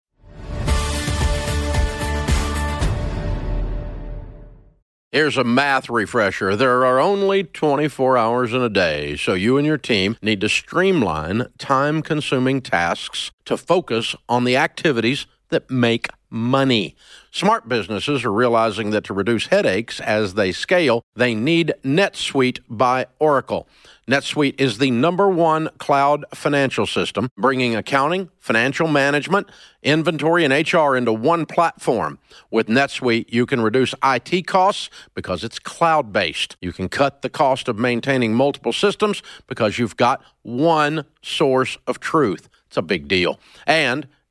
[5.18, 6.56] Here's a math refresher.
[6.56, 10.48] There are only 24 hours in a day, so you and your team need to
[10.48, 16.96] streamline time consuming tasks to focus on the activities that make money.
[17.32, 23.08] Smart businesses are realizing that to reduce headaches as they scale, they need NetSuite by
[23.18, 23.68] Oracle.
[24.08, 29.50] NetSuite is the number one cloud financial system, bringing accounting, financial management,
[29.84, 32.18] inventory, and HR into one platform.
[32.50, 36.56] With NetSuite, you can reduce IT costs because it's cloud based.
[36.62, 42.00] You can cut the cost of maintaining multiple systems because you've got one source of
[42.00, 42.48] truth.
[42.68, 43.40] It's a big deal.
[43.66, 44.08] And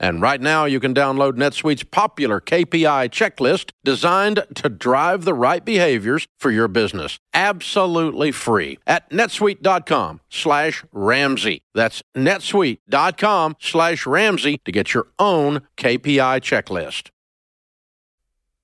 [0.00, 5.64] And right now, you can download NetSuite's popular KPI checklist designed to drive the right
[5.64, 7.18] behaviors for your business.
[7.34, 11.62] Absolutely free at netsuite.com slash Ramsey.
[11.74, 17.10] That's netsuite.com slash Ramsey to get your own KPI checklist.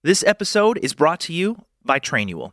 [0.05, 2.53] This episode is brought to you by Trainual.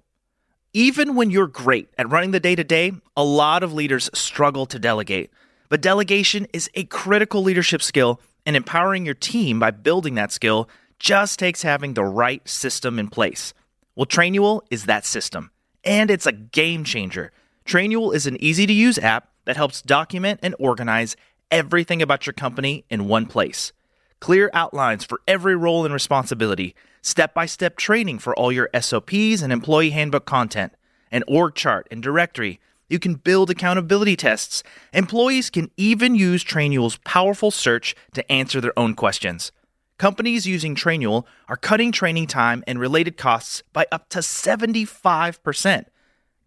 [0.74, 4.66] Even when you're great at running the day to day, a lot of leaders struggle
[4.68, 5.30] to delegate.
[5.68, 10.70] But delegation is a critical leadership skill, and empowering your team by building that skill
[11.00, 13.54] just takes having the right system in place.
[13.96, 15.52] Well, Trainual is that system,
[15.84, 17.32] and it's a game changer.
[17.66, 21.16] Trainual is an easy to use app that helps document and organize
[21.50, 23.74] everything about your company in one place.
[24.20, 29.42] Clear outlines for every role and responsibility, step by step training for all your SOPs
[29.42, 30.74] and employee handbook content,
[31.12, 32.60] an org chart and directory.
[32.92, 34.64] You can build accountability tests.
[34.92, 39.54] Employees can even use Trainual's powerful search to answer their own questions.
[39.98, 45.86] Companies using Trainual are cutting training time and related costs by up to 75%.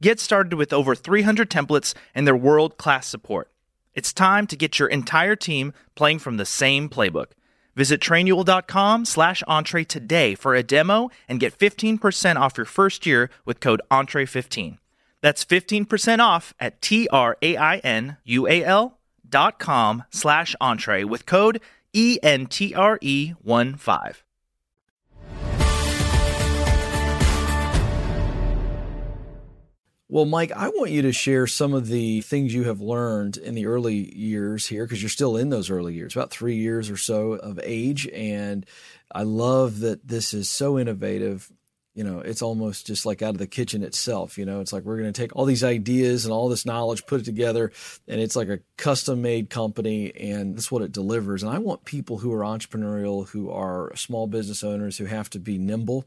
[0.02, 3.50] Get started with over 300 templates and their world class support.
[3.94, 7.28] It's time to get your entire team playing from the same playbook.
[7.74, 13.30] Visit trainual.com slash entree today for a demo and get 15% off your first year
[13.46, 14.76] with code entree15.
[15.24, 17.38] That's 15% off at T-R-A-I-N-U-A-L
[19.26, 21.62] dot com slash entree with code
[21.94, 24.16] E-N-T-R-E-1-5.
[30.10, 33.54] Well, Mike, I want you to share some of the things you have learned in
[33.54, 36.98] the early years here, because you're still in those early years, about three years or
[36.98, 38.06] so of age.
[38.08, 38.66] And
[39.10, 41.50] I love that this is so innovative.
[41.94, 44.36] You know, it's almost just like out of the kitchen itself.
[44.36, 47.06] You know, it's like we're going to take all these ideas and all this knowledge,
[47.06, 47.70] put it together,
[48.08, 51.42] and it's like a custom made company, and that's what it delivers.
[51.42, 55.38] And I want people who are entrepreneurial, who are small business owners, who have to
[55.38, 56.04] be nimble,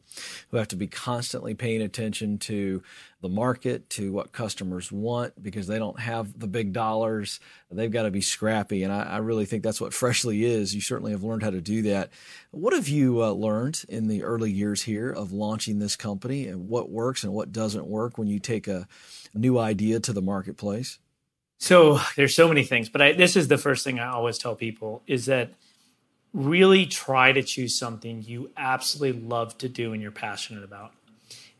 [0.50, 2.84] who have to be constantly paying attention to
[3.22, 7.40] the market to what customers want because they don't have the big dollars.
[7.72, 8.84] They've got to be scrappy.
[8.84, 10.76] And I, I really think that's what Freshly is.
[10.76, 12.12] You certainly have learned how to do that.
[12.52, 16.70] What have you uh, learned in the early years here of launching this company and
[16.70, 18.88] what works and what doesn't work when you take a
[19.34, 21.00] new idea to the marketplace?
[21.58, 24.56] So there's so many things, but I, this is the first thing I always tell
[24.56, 25.54] people is that
[26.34, 30.92] really try to choose something you absolutely love to do and you're passionate about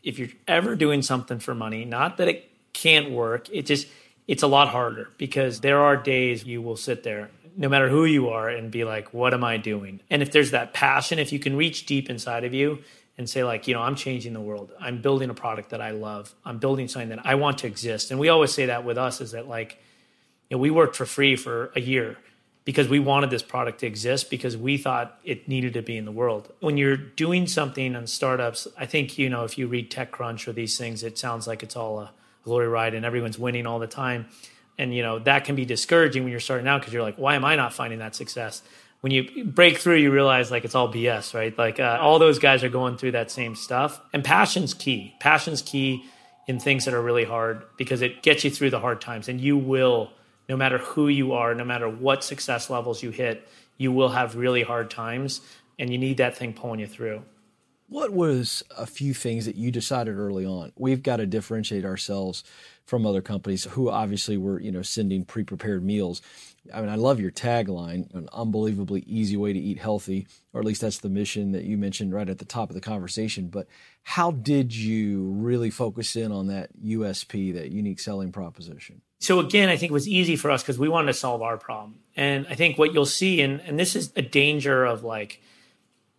[0.02, 3.86] if you're ever doing something for money, not that it can't work, it just
[4.26, 8.04] it's a lot harder because there are days you will sit there no matter who
[8.04, 10.00] you are and be like what am i doing?
[10.10, 12.78] And if there's that passion if you can reach deep inside of you
[13.16, 14.70] and say like you know i'm changing the world.
[14.80, 16.34] I'm building a product that i love.
[16.44, 18.10] I'm building something that i want to exist.
[18.10, 19.82] And we always say that with us is that like
[20.48, 22.16] you know we worked for free for a year
[22.68, 26.04] because we wanted this product to exist because we thought it needed to be in
[26.04, 26.52] the world.
[26.60, 30.52] When you're doing something on startups, I think, you know, if you read TechCrunch or
[30.52, 32.10] these things, it sounds like it's all a
[32.44, 34.26] glory ride and everyone's winning all the time.
[34.76, 37.36] And, you know, that can be discouraging when you're starting out because you're like, why
[37.36, 38.60] am I not finding that success?
[39.00, 41.56] When you break through, you realize like it's all BS, right?
[41.56, 43.98] Like uh, all those guys are going through that same stuff.
[44.12, 45.14] And passion's key.
[45.20, 46.04] Passion's key
[46.46, 49.40] in things that are really hard because it gets you through the hard times and
[49.40, 50.12] you will
[50.48, 54.36] no matter who you are, no matter what success levels you hit, you will have
[54.36, 55.40] really hard times
[55.78, 57.22] and you need that thing pulling you through.
[57.90, 60.72] What was a few things that you decided early on?
[60.76, 62.44] We've got to differentiate ourselves
[62.84, 66.20] from other companies who obviously were, you know, sending pre-prepared meals.
[66.72, 70.66] I mean, I love your tagline, an unbelievably easy way to eat healthy, or at
[70.66, 73.48] least that's the mission that you mentioned right at the top of the conversation.
[73.48, 73.68] But
[74.02, 79.00] how did you really focus in on that USP, that unique selling proposition?
[79.18, 81.56] So again, I think it was easy for us because we wanted to solve our
[81.56, 81.96] problem.
[82.16, 85.42] And I think what you'll see, and, and this is a danger of like,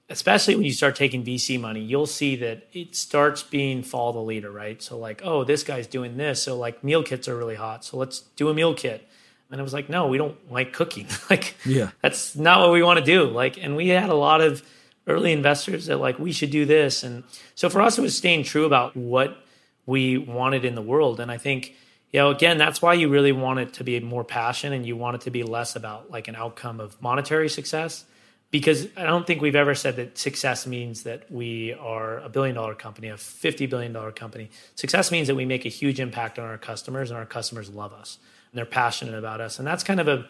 [0.09, 4.19] especially when you start taking VC money, you'll see that it starts being follow the
[4.19, 4.81] leader, right?
[4.81, 6.43] So like, oh, this guy's doing this.
[6.43, 7.85] So like meal kits are really hot.
[7.85, 9.07] So let's do a meal kit.
[9.51, 11.07] And I was like, no, we don't like cooking.
[11.29, 13.25] like, yeah, that's not what we want to do.
[13.25, 14.61] Like, and we had a lot of
[15.07, 17.03] early investors that like, we should do this.
[17.03, 17.23] And
[17.55, 19.37] so for us, it was staying true about what
[19.85, 21.19] we wanted in the world.
[21.19, 21.75] And I think,
[22.11, 24.95] you know, again, that's why you really want it to be more passion and you
[24.95, 28.05] want it to be less about like an outcome of monetary success.
[28.51, 32.55] Because I don't think we've ever said that success means that we are a billion
[32.55, 34.49] dollar company, a $50 billion company.
[34.73, 37.93] Success means that we make a huge impact on our customers and our customers love
[37.93, 38.17] us
[38.51, 39.59] and they're passionate about us.
[39.59, 40.25] And that's kind of a,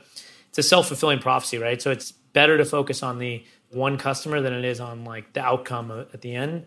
[0.50, 1.82] it's a self fulfilling prophecy, right?
[1.82, 5.42] So it's better to focus on the one customer than it is on like the
[5.42, 6.65] outcome at the end.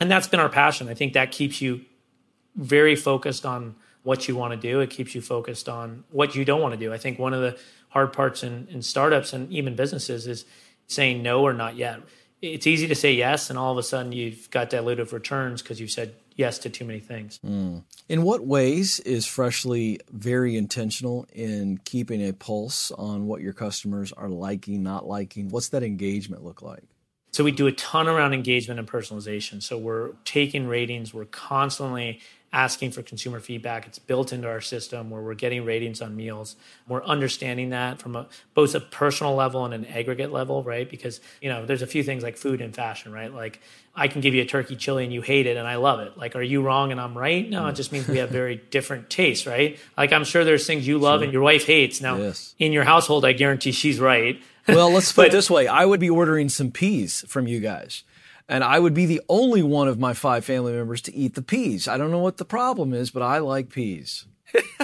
[0.00, 0.88] And that's been our passion.
[0.88, 1.82] I think that keeps you
[2.56, 3.74] very focused on
[4.04, 4.80] what you want to do.
[4.80, 6.92] It keeps you focused on what you don't want to do.
[6.92, 10.44] I think one of the hard parts in, in startups and even businesses is
[10.86, 12.00] saying no or not yet.
[12.42, 15.80] It's easy to say yes, and all of a sudden you've got dilutive returns because
[15.80, 17.40] you've said yes to too many things.
[17.44, 17.84] Mm.
[18.08, 24.12] In what ways is Freshly very intentional in keeping a pulse on what your customers
[24.12, 25.48] are liking, not liking?
[25.48, 26.84] What's that engagement look like?
[27.32, 29.62] So we do a ton around engagement and personalization.
[29.62, 32.20] So we're taking ratings, we're constantly
[32.54, 33.84] asking for consumer feedback.
[33.84, 36.54] It's built into our system where we're getting ratings on meals.
[36.86, 40.88] We're understanding that from a, both a personal level and an aggregate level, right?
[40.88, 43.34] Because, you know, there's a few things like food and fashion, right?
[43.34, 43.60] Like
[43.96, 46.16] I can give you a turkey chili and you hate it and I love it.
[46.16, 47.48] Like, are you wrong and I'm right?
[47.50, 49.76] No, it just means we have very different tastes, right?
[49.98, 51.24] Like I'm sure there's things you love sure.
[51.24, 52.00] and your wife hates.
[52.00, 52.54] Now, yes.
[52.60, 54.40] in your household, I guarantee she's right.
[54.68, 55.66] Well, let's put it this way.
[55.66, 58.04] I would be ordering some peas from you guys
[58.48, 61.42] and I would be the only one of my five family members to eat the
[61.42, 61.88] peas.
[61.88, 64.26] I don't know what the problem is, but I like peas.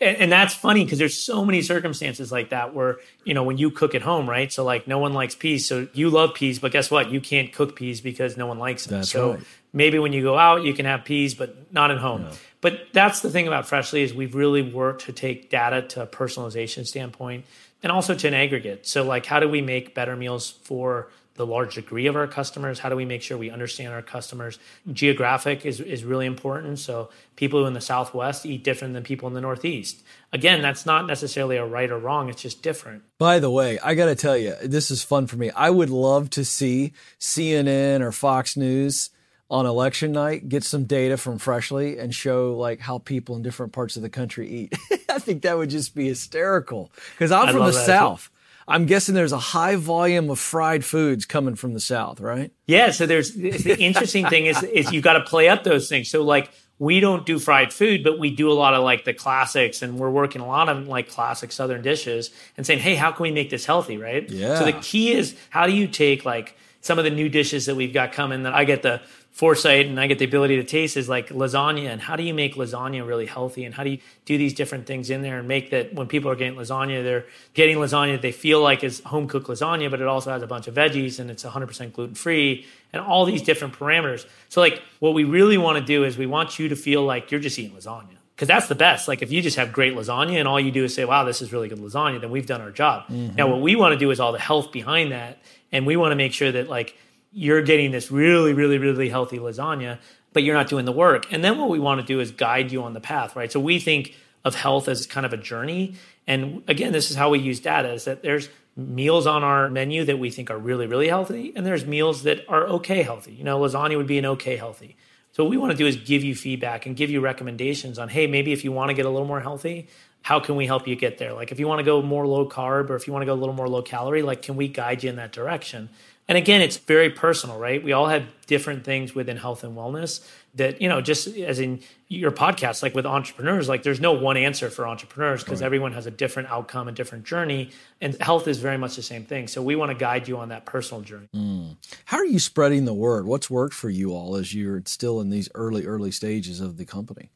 [0.00, 3.58] and, and, that's funny because there's so many circumstances like that where you know when
[3.58, 4.52] you cook at home, right?
[4.52, 7.10] So like no one likes peas, so you love peas, but guess what?
[7.10, 8.98] You can't cook peas because no one likes them.
[8.98, 9.40] That's so right.
[9.72, 12.22] maybe when you go out, you can have peas, but not at home.
[12.22, 12.30] No.
[12.60, 16.06] But that's the thing about Freshly is we've really worked to take data to a
[16.06, 17.46] personalization standpoint
[17.82, 18.86] and also to an aggregate.
[18.86, 21.10] So like how do we make better meals for
[21.40, 22.78] the large degree of our customers?
[22.78, 24.58] How do we make sure we understand our customers?
[24.92, 26.78] Geographic is, is really important.
[26.78, 30.02] So people who in the Southwest eat different than people in the Northeast.
[30.32, 32.28] Again, that's not necessarily a right or wrong.
[32.28, 33.02] It's just different.
[33.18, 35.50] By the way, I got to tell you, this is fun for me.
[35.50, 39.10] I would love to see CNN or Fox News
[39.50, 43.72] on election night get some data from Freshly and show like how people in different
[43.72, 44.74] parts of the country eat.
[45.08, 48.30] I think that would just be hysterical because I'm I from the South.
[48.70, 52.52] I'm guessing there's a high volume of fried foods coming from the South, right?
[52.66, 52.90] Yeah.
[52.92, 56.08] So there's the interesting thing is is you've got to play up those things.
[56.08, 59.12] So like we don't do fried food, but we do a lot of like the
[59.12, 63.12] classics, and we're working a lot of like classic Southern dishes and saying, hey, how
[63.12, 64.28] can we make this healthy, right?
[64.30, 64.58] Yeah.
[64.58, 67.74] So the key is how do you take like some of the new dishes that
[67.74, 69.02] we've got coming that I get the
[69.40, 72.34] foresight and I get the ability to taste is like lasagna and how do you
[72.34, 75.48] make lasagna really healthy and how do you do these different things in there and
[75.48, 77.24] make that when people are getting lasagna they're
[77.54, 80.46] getting lasagna that they feel like is home cooked lasagna but it also has a
[80.46, 84.82] bunch of veggies and it's 100% gluten free and all these different parameters so like
[84.98, 87.58] what we really want to do is we want you to feel like you're just
[87.58, 89.06] eating lasagna because that's the best.
[89.06, 91.42] Like if you just have great lasagna and all you do is say, "Wow, this
[91.42, 93.02] is really good lasagna," then we've done our job.
[93.02, 93.36] Mm-hmm.
[93.36, 96.12] Now, what we want to do is all the health behind that, and we want
[96.12, 96.96] to make sure that like
[97.32, 99.98] you're getting this really, really, really healthy lasagna,
[100.32, 101.32] but you're not doing the work.
[101.32, 103.50] And then what we want to do is guide you on the path, right?
[103.50, 104.14] So we think
[104.44, 105.94] of health as kind of a journey.
[106.26, 110.04] And again, this is how we use data is that there's meals on our menu
[110.04, 113.32] that we think are really, really healthy, and there's meals that are okay healthy.
[113.32, 114.96] You know, lasagna would be an okay healthy.
[115.32, 118.08] So what we want to do is give you feedback and give you recommendations on,
[118.08, 119.88] hey, maybe if you want to get a little more healthy,
[120.22, 121.32] how can we help you get there?
[121.32, 123.32] Like if you want to go more low carb or if you want to go
[123.32, 125.88] a little more low calorie, like can we guide you in that direction?
[126.28, 127.82] And again, it's very personal, right?
[127.82, 131.80] We all have different things within health and wellness that, you know, just as in
[132.06, 135.66] your podcast, like with entrepreneurs, like there's no one answer for entrepreneurs because right.
[135.66, 137.70] everyone has a different outcome, a different journey.
[138.00, 139.48] And health is very much the same thing.
[139.48, 141.28] So we want to guide you on that personal journey.
[141.34, 141.76] Mm.
[142.04, 143.26] How are you spreading the word?
[143.26, 146.84] What's worked for you all as you're still in these early, early stages of the
[146.84, 147.30] company?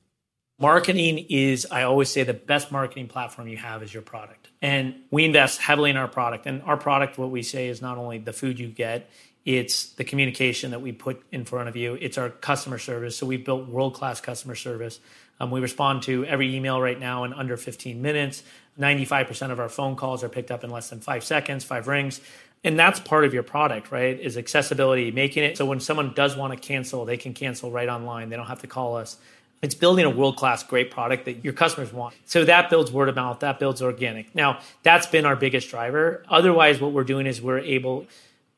[0.59, 4.49] Marketing is, I always say, the best marketing platform you have is your product.
[4.63, 6.47] And we invest heavily in our product.
[6.47, 9.11] And our product, what we say, is not only the food you get,
[9.45, 13.17] it's the communication that we put in front of you, it's our customer service.
[13.17, 15.01] So we've built world class customer service.
[15.41, 18.45] Um, we respond to every email right now in under 15 minutes.
[18.79, 22.21] 95% of our phone calls are picked up in less than five seconds, five rings.
[22.63, 24.19] And that's part of your product, right?
[24.19, 27.89] Is accessibility, making it so when someone does want to cancel, they can cancel right
[27.89, 28.31] online.
[28.31, 29.19] They don't have to call us.
[29.65, 32.15] It's building a world class, great product that your customers want.
[32.27, 34.35] So that builds word of mouth, that builds organic.
[34.35, 36.23] Now, that's been our biggest driver.
[36.29, 38.07] Otherwise, what we're doing is we're able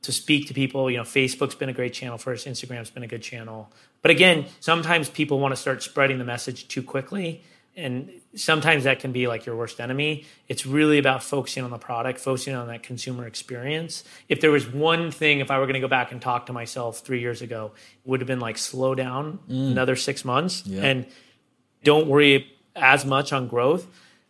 [0.02, 0.90] to speak to people.
[0.90, 3.70] You know, Facebook's been a great channel for us, Instagram's been a good channel.
[4.02, 7.42] But again, sometimes people want to start spreading the message too quickly
[7.76, 10.24] and sometimes that can be like your worst enemy.
[10.48, 14.02] It's really about focusing on the product, focusing on that consumer experience.
[14.28, 16.54] If there was one thing, if I were going to go back and talk to
[16.54, 19.70] myself three years ago, it would have been like slow down mm.
[19.70, 20.82] another six months yeah.
[20.82, 21.06] and
[21.84, 23.86] don't worry as much on growth.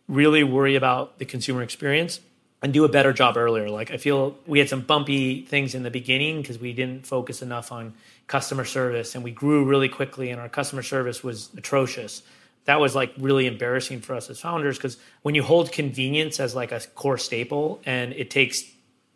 [0.09, 2.19] Really worry about the consumer experience
[2.61, 3.69] and do a better job earlier.
[3.69, 7.41] Like I feel we had some bumpy things in the beginning because we didn't focus
[7.41, 7.93] enough on
[8.27, 12.23] customer service and we grew really quickly and our customer service was atrocious
[12.67, 16.53] that was like really embarrassing for us as founders because when you hold convenience as
[16.53, 18.61] like a core staple and it takes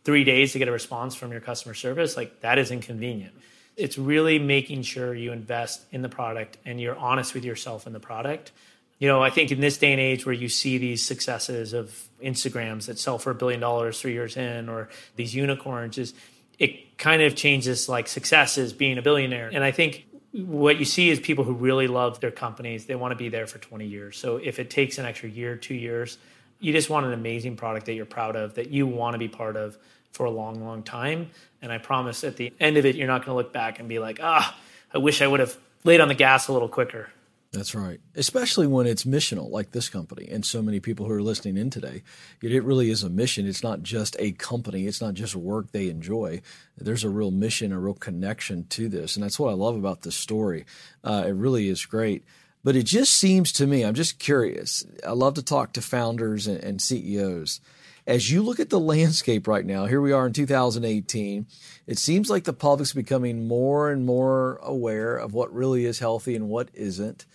[0.06, 3.34] three days to get a response from your customer service, like that is inconvenient.
[3.76, 7.92] It's really making sure you invest in the product and you're honest with yourself in
[7.92, 8.54] the product.
[9.00, 11.94] You know, I think in this day and age where you see these successes of
[12.24, 14.88] Instagrams that sell for a billion dollars three years in, or
[15.18, 16.14] these unicorns, is
[16.58, 19.50] it kind of changes like success as being a billionaire.
[19.52, 23.12] And I think what you see is people who really love their companies they want
[23.12, 26.18] to be there for 20 years so if it takes an extra year two years
[26.62, 29.28] You just want an amazing product that you're proud of, that you want to be
[29.28, 29.78] part of
[30.12, 31.32] for a long, long time.
[31.60, 33.90] And I promise at the end of it, you're not going to look back and
[33.90, 34.56] be like, ah,
[34.94, 37.10] I wish I would have laid on the gas a little quicker.
[37.54, 38.00] That's right.
[38.16, 41.70] Especially when it's missional, like this company, and so many people who are listening in
[41.70, 42.02] today.
[42.42, 43.46] It really is a mission.
[43.46, 46.42] It's not just a company, it's not just work they enjoy.
[46.78, 49.18] There's a real mission, a real connection to this.
[49.18, 50.64] And that's what I love about this story.
[51.04, 52.24] Uh, it really is great.
[52.64, 54.86] But it just seems to me, I'm just curious.
[55.06, 57.60] I love to talk to founders and, and CEOs.
[58.08, 61.46] As you look at the landscape right now, here we are in 2018,
[61.86, 66.36] it seems like the public's becoming more and more aware of what really is healthy
[66.36, 67.26] and what isn't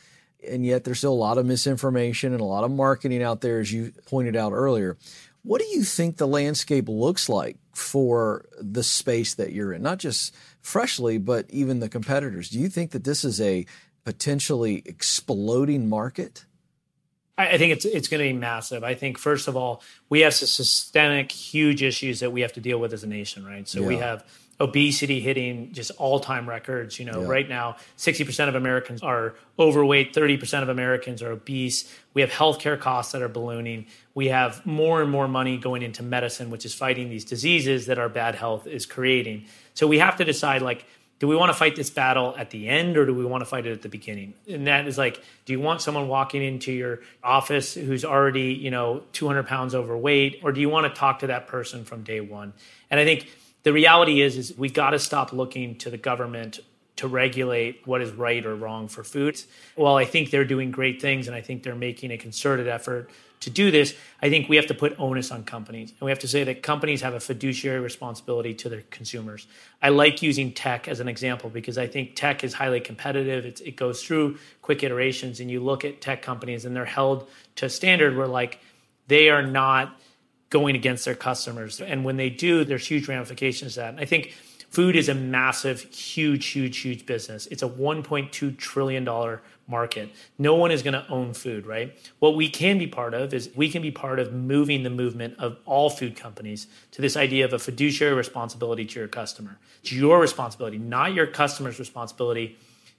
[0.48, 3.60] and yet there's still a lot of misinformation and a lot of marketing out there,
[3.60, 4.96] as you pointed out earlier.
[5.42, 9.82] What do you think the landscape looks like for the space that you're in?
[9.82, 12.50] Not just freshly, but even the competitors.
[12.50, 13.64] Do you think that this is a
[14.04, 16.46] potentially exploding market?
[17.38, 18.82] I think it's it's going to be massive.
[18.82, 22.78] I think first of all, we have systemic, huge issues that we have to deal
[22.78, 23.68] with as a nation, right?
[23.68, 23.86] So yeah.
[23.86, 24.24] we have
[24.60, 27.28] obesity hitting just all-time records you know yeah.
[27.28, 31.92] right now 60% of americans are overweight 30% of americans are obese.
[32.14, 33.86] We have healthcare costs that are ballooning.
[34.14, 37.98] We have more and more money going into medicine which is fighting these diseases that
[37.98, 39.46] our bad health is creating.
[39.74, 40.86] So we have to decide like
[41.18, 43.46] do we want to fight this battle at the end or do we want to
[43.46, 44.34] fight it at the beginning?
[44.50, 48.70] And that is like do you want someone walking into your office who's already you
[48.70, 52.20] know 200 pounds overweight or do you want to talk to that person from day
[52.20, 52.52] one?
[52.90, 53.28] And i think
[53.66, 56.60] the reality is is we got to stop looking to the government
[56.94, 59.42] to regulate what is right or wrong for food.
[59.74, 63.10] While I think they're doing great things and I think they're making a concerted effort
[63.40, 63.92] to do this,
[64.22, 65.90] I think we have to put onus on companies.
[65.90, 69.48] And we have to say that companies have a fiduciary responsibility to their consumers.
[69.82, 73.44] I like using tech as an example because I think tech is highly competitive.
[73.44, 77.28] It's, it goes through quick iterations, and you look at tech companies and they're held
[77.56, 78.60] to a standard where, like,
[79.08, 80.00] they are not
[80.50, 81.80] going against their customers.
[81.80, 83.90] And when they do, there's huge ramifications to that.
[83.90, 84.34] And I think
[84.70, 87.46] food is a massive, huge, huge, huge business.
[87.46, 89.38] It's a $1.2 trillion
[89.68, 90.10] market.
[90.38, 91.96] No one is going to own food, right?
[92.20, 95.34] What we can be part of is we can be part of moving the movement
[95.38, 99.58] of all food companies to this idea of a fiduciary responsibility to your customer.
[99.82, 102.56] It's your responsibility, not your customer's responsibility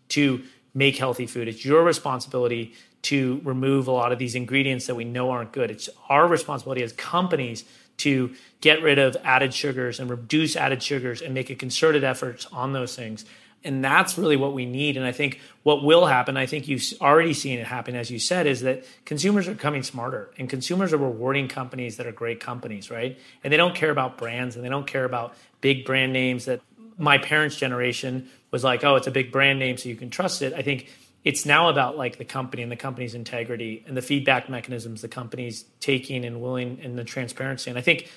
[0.10, 0.44] to
[0.78, 1.48] make healthy food.
[1.48, 5.72] It's your responsibility to remove a lot of these ingredients that we know aren't good.
[5.72, 7.64] It's our responsibility as companies
[7.98, 12.46] to get rid of added sugars and reduce added sugars and make a concerted effort
[12.52, 13.26] on those things.
[13.64, 14.98] And that's really what we need.
[14.98, 18.20] And I think what will happen, I think you've already seen it happen, as you
[18.20, 22.40] said, is that consumers are coming smarter and consumers are rewarding companies that are great
[22.40, 23.18] companies, right?
[23.44, 26.62] And they don't care about brands and they don't care about big brand names that
[27.00, 30.42] my parents' generation was like, oh, it's a big brand name, so you can trust
[30.42, 30.54] it.
[30.54, 30.90] I think
[31.24, 35.08] it's now about like the company and the company's integrity and the feedback mechanisms the
[35.08, 37.70] company's taking and willing and the transparency.
[37.70, 38.10] And I think,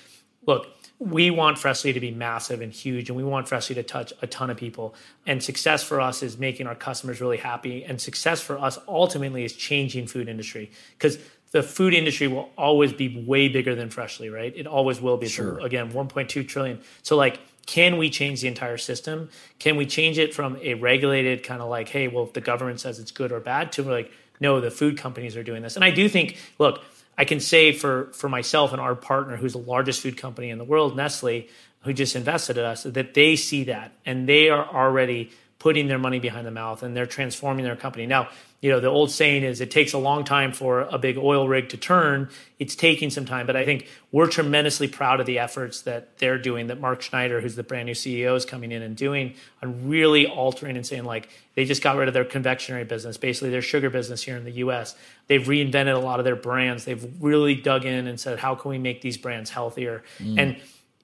[0.47, 0.69] look,
[1.01, 4.27] we want Freshly to be massive and huge, and we want Freshly to touch a
[4.27, 4.95] ton of people.
[5.27, 7.85] And success for us is making our customers really happy.
[7.85, 11.19] And success for us ultimately is changing food industry because
[11.53, 14.53] the food industry will always be way bigger than Freshly, right?
[14.55, 15.27] It always will be.
[15.27, 15.59] Sure.
[15.59, 16.81] So again, 1.2 trillion.
[17.03, 17.41] So like
[17.71, 19.29] can we change the entire system?
[19.61, 22.81] Can we change it from a regulated kind of like, hey, well, if the government
[22.81, 24.11] says it's good or bad, to like,
[24.41, 25.77] no, the food companies are doing this.
[25.77, 26.83] And I do think, look,
[27.17, 30.59] I can say for for myself and our partner, who's the largest food company in
[30.59, 31.47] the world, Nestle,
[31.83, 35.31] who just invested in us, that they see that and they are already
[35.61, 38.07] putting their money behind the mouth and they're transforming their company.
[38.07, 38.31] Now,
[38.63, 41.47] you know, the old saying is it takes a long time for a big oil
[41.47, 42.31] rig to turn.
[42.59, 46.39] It's taking some time, but I think we're tremendously proud of the efforts that they're
[46.39, 49.87] doing, that Mark Schneider, who's the brand new CEO, is coming in and doing on
[49.89, 53.63] really altering and saying, like, they just got rid of their confectionery business, basically their
[53.63, 54.95] sugar business here in the US.
[55.27, 56.87] They've reinvented a lot of their brands.
[56.87, 60.05] They've really dug in and said, how can we make these brands healthier?
[60.19, 60.39] Mm.
[60.39, 60.57] And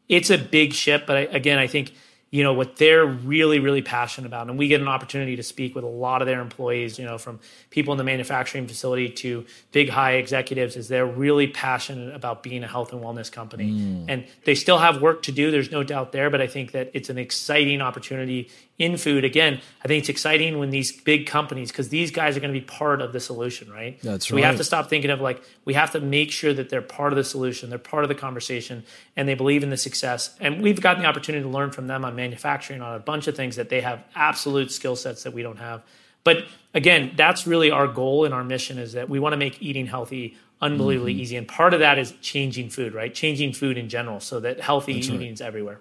[0.09, 1.93] it's a big ship, but I, again, I think
[2.37, 4.49] you know what they're really really passionate about.
[4.49, 7.17] And we get an opportunity to speak with a lot of their employees you know
[7.17, 12.43] from people in the manufacturing facility to big high executives is they're really passionate about
[12.43, 13.71] being a health and wellness company.
[13.71, 14.05] Mm.
[14.09, 16.91] and they still have work to do there's no doubt there but i think that
[16.93, 19.25] it's an exciting opportunity in food.
[19.25, 22.61] Again i think it's exciting when these big companies because these guys are going to
[22.61, 23.99] be part of the solution right?
[24.03, 26.53] That's so right we have to stop thinking of like we have to make sure
[26.53, 28.85] that they're part of the solution they're part of the conversation
[29.17, 30.37] and they believe in the success.
[30.41, 33.37] And we've gotten the opportunity to learn from them on manufacturing on a bunch of
[33.37, 35.83] things that they have absolute skill sets that we don't have
[36.25, 39.63] but again that's really our goal and our mission is that we want to make
[39.63, 41.21] eating healthy unbelievably mm-hmm.
[41.21, 44.61] easy and part of that is changing food right changing food in general so that
[44.61, 45.31] healthy that's eating right.
[45.31, 45.81] is everywhere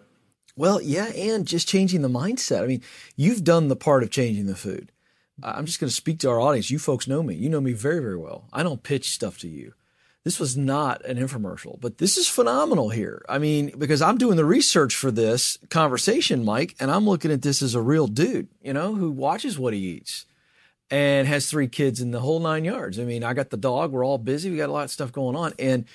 [0.57, 2.63] well, yeah, and just changing the mindset.
[2.63, 2.81] I mean,
[3.17, 4.91] you've done the part of changing the food.
[5.43, 6.71] I'm just going to speak to our audience.
[6.71, 7.35] You folks know me.
[7.35, 8.47] You know me very, very well.
[8.53, 9.73] I don't pitch stuff to you.
[10.26, 13.23] This was not an infomercial, but this is phenomenal here.
[13.30, 17.43] I mean, because I'm doing the research for this conversation, Mike, and I'm looking at
[17.43, 20.26] this as a real dude, you know, who watches what he eats
[20.89, 22.99] and has three kids in the whole nine yards.
[22.99, 23.91] I mean, I got the dog.
[23.91, 24.49] We're all busy.
[24.49, 25.53] We got a lot of stuff going on.
[25.59, 25.86] And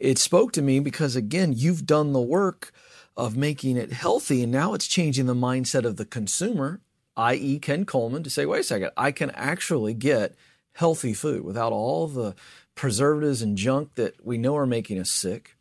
[0.00, 2.72] it spoke to me because, again, you've done the work
[3.16, 4.42] of making it healthy.
[4.42, 6.80] And now it's changing the mindset of the consumer,
[7.16, 10.34] i.e., Ken Coleman, to say, wait a second, I can actually get
[10.72, 12.34] healthy food without all the
[12.76, 15.56] preservatives and junk that we know are making us sick.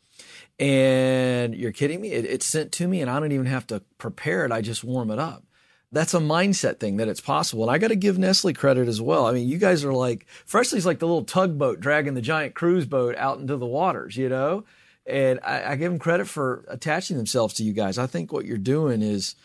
[0.59, 2.11] And you're kidding me?
[2.11, 4.51] It, it's sent to me and I don't even have to prepare it.
[4.51, 5.43] I just warm it up.
[5.91, 7.63] That's a mindset thing that it's possible.
[7.63, 9.25] And I got to give Nestle credit as well.
[9.25, 12.85] I mean, you guys are like, Freshly's like the little tugboat dragging the giant cruise
[12.85, 14.65] boat out into the waters, you know?
[15.05, 17.97] And I, I give them credit for attaching themselves to you guys.
[17.97, 19.35] I think what you're doing is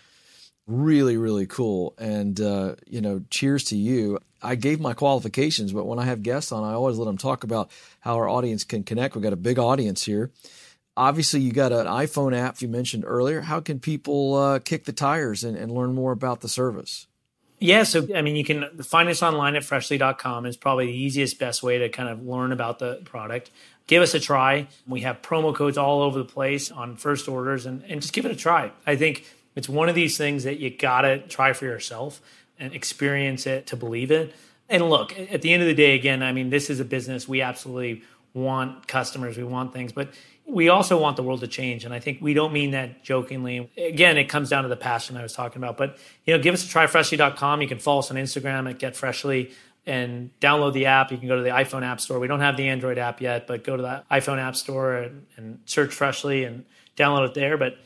[0.71, 1.95] really, really cool.
[1.99, 4.19] And, uh, you know, cheers to you.
[4.43, 7.45] I gave my qualifications, but when I have guests on, I always let them talk
[7.45, 9.15] about how our audience can connect.
[9.15, 10.31] We've got a big audience here.
[10.97, 13.43] Obviously, you got an iPhone app you mentioned earlier.
[13.43, 17.07] How can people uh, kick the tires and, and learn more about the service?
[17.59, 20.47] Yeah, so I mean, you can find us online at freshly.com.
[20.47, 23.51] It's probably the easiest, best way to kind of learn about the product.
[23.87, 24.69] Give us a try.
[24.87, 28.25] We have promo codes all over the place on first orders and, and just give
[28.25, 28.73] it a try.
[28.87, 29.27] I think
[29.61, 32.23] it's one of these things that you gotta try for yourself
[32.59, 34.35] and experience it to believe it.
[34.71, 37.29] And look, at the end of the day, again, I mean, this is a business.
[37.29, 38.03] We absolutely
[38.33, 40.15] want customers, we want things, but
[40.47, 41.85] we also want the world to change.
[41.85, 43.71] And I think we don't mean that jokingly.
[43.77, 45.77] Again, it comes down to the passion I was talking about.
[45.77, 47.61] But you know, give us a try freshly.com.
[47.61, 49.53] You can follow us on Instagram at getfreshly
[49.85, 51.13] and download the app.
[51.13, 52.19] You can go to the iPhone App Store.
[52.19, 55.27] We don't have the Android app yet, but go to the iPhone App Store and,
[55.37, 56.65] and search Freshly and
[56.97, 57.59] download it there.
[57.59, 57.77] But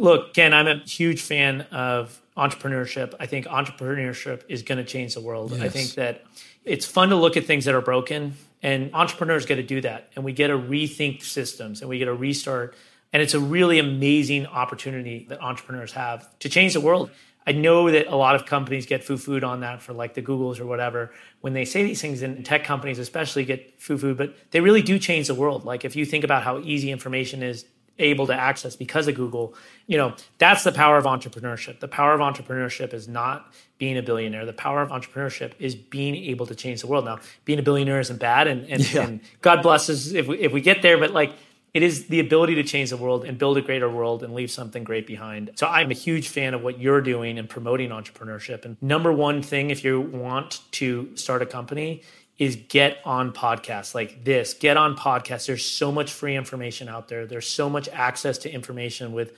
[0.00, 3.14] look, Ken, I'm a huge fan of entrepreneurship.
[3.18, 5.52] I think entrepreneurship is going to change the world.
[5.52, 5.60] Yes.
[5.60, 6.24] I think that
[6.64, 10.10] it's fun to look at things that are broken, and entrepreneurs get to do that.
[10.14, 12.74] And we get to rethink systems and we get to restart.
[13.12, 17.10] And it's a really amazing opportunity that entrepreneurs have to change the world.
[17.46, 20.20] I know that a lot of companies get foo food on that for like the
[20.20, 24.18] Googles or whatever when they say these things, and tech companies especially get foo food,
[24.18, 25.64] but they really do change the world.
[25.64, 27.64] Like if you think about how easy information is
[27.98, 29.54] able to access because of Google.
[29.86, 31.80] You know, that's the power of entrepreneurship.
[31.80, 34.44] The power of entrepreneurship is not being a billionaire.
[34.44, 37.04] The power of entrepreneurship is being able to change the world.
[37.04, 39.02] Now, being a billionaire isn't bad, and, and, yeah.
[39.02, 41.32] and God bless us if we, if we get there, but like,
[41.74, 44.50] it is the ability to change the world and build a greater world and leave
[44.50, 45.50] something great behind.
[45.56, 48.64] So I'm a huge fan of what you're doing and promoting entrepreneurship.
[48.64, 52.02] And number one thing, if you want to start a company,
[52.38, 54.54] is get on podcasts like this.
[54.54, 55.46] Get on podcasts.
[55.46, 57.26] There's so much free information out there.
[57.26, 59.32] There's so much access to information with,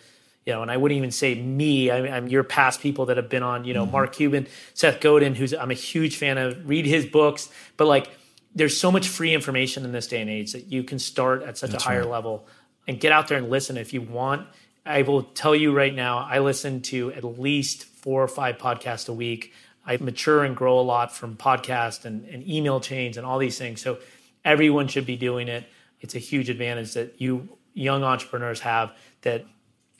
[0.44, 1.90] you know, and I wouldn't even say me.
[1.90, 3.92] I, am your past people that have been on, you know, mm-hmm.
[3.92, 6.68] Mark Cuban, Seth Godin, who's I'm a huge fan of.
[6.68, 8.10] Read his books, but like,
[8.54, 11.56] there's so much free information in this day and age that you can start at
[11.56, 12.10] such That's a higher right.
[12.10, 12.46] level
[12.86, 14.46] and get out there and listen if you want.
[14.84, 19.08] I will tell you right now, I listen to at least four or five podcasts
[19.08, 19.52] a week.
[19.84, 23.58] I mature and grow a lot from podcast and, and email chains and all these
[23.58, 23.80] things.
[23.80, 23.98] So
[24.44, 25.64] everyone should be doing it.
[26.00, 29.44] It's a huge advantage that you young entrepreneurs have that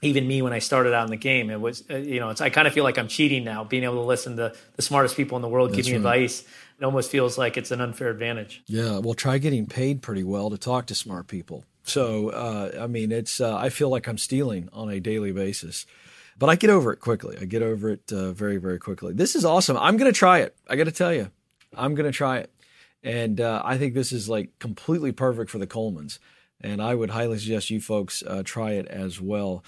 [0.03, 2.41] even me when I started out in the game, it was, uh, you know, it's,
[2.41, 5.17] I kind of feel like I'm cheating now, being able to listen to the smartest
[5.17, 5.97] people in the world That's me right.
[5.97, 6.45] advice.
[6.79, 8.63] It almost feels like it's an unfair advantage.
[8.67, 8.99] Yeah.
[8.99, 11.65] Well, try getting paid pretty well to talk to smart people.
[11.83, 15.85] So, uh, I mean, it's, uh, I feel like I'm stealing on a daily basis
[16.41, 17.37] but I get over it quickly.
[17.39, 19.13] I get over it uh, very, very quickly.
[19.13, 19.77] This is awesome.
[19.77, 20.57] I'm going to try it.
[20.67, 21.31] I got to tell you,
[21.77, 22.51] I'm going to try it.
[23.03, 26.19] And uh, I think this is like completely perfect for the Colemans.
[26.63, 29.63] And I would highly suggest you folks uh, try it as well.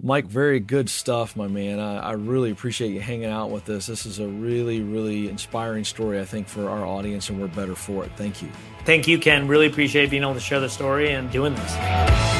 [0.00, 1.80] Mike, very good stuff, my man.
[1.80, 3.86] I, I, really appreciate you hanging out with us.
[3.86, 7.74] This is a really, really inspiring story, I think, for our audience, and we're better
[7.74, 8.10] for it.
[8.16, 8.48] Thank you.
[8.86, 9.48] Thank you, Ken.
[9.48, 12.31] Really appreciate being able to share the story and doing this.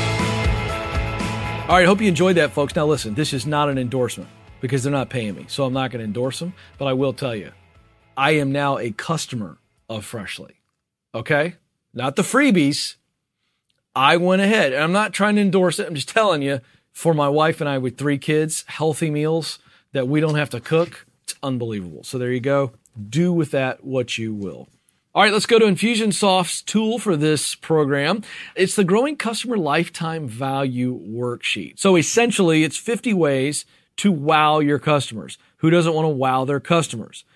[1.69, 2.75] All right, hope you enjoyed that, folks.
[2.75, 4.29] Now, listen, this is not an endorsement
[4.61, 6.55] because they're not paying me, so I'm not going to endorse them.
[6.77, 7.53] But I will tell you,
[8.17, 9.59] I am now a customer
[9.89, 10.57] of Freshly.
[11.15, 11.55] Okay,
[11.95, 12.97] not the freebies.
[13.95, 15.87] I went ahead, and I'm not trying to endorse it.
[15.87, 16.61] I'm just telling you,
[16.91, 19.61] for my wife and I with three kids, healthy meals
[19.93, 21.07] that we don't have to cook.
[21.23, 22.03] It's unbelievable.
[22.03, 22.73] So there you go.
[23.09, 24.69] Do with that what you will.
[25.15, 28.23] All right, let's go to Infusionsoft's tool for this program.
[28.57, 31.79] It's the Growing Customer Lifetime Value Worksheet.
[31.79, 35.37] So essentially, it's 50 ways to wow your customers.
[35.59, 37.27] Who doesn't want to wow their customers?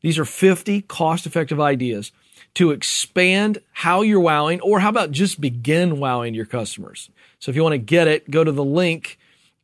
[0.00, 2.10] These are 50 cost effective ideas
[2.54, 7.10] to expand how you're wowing, or how about just begin wowing your customers?
[7.38, 9.18] So if you want to get it, go to the link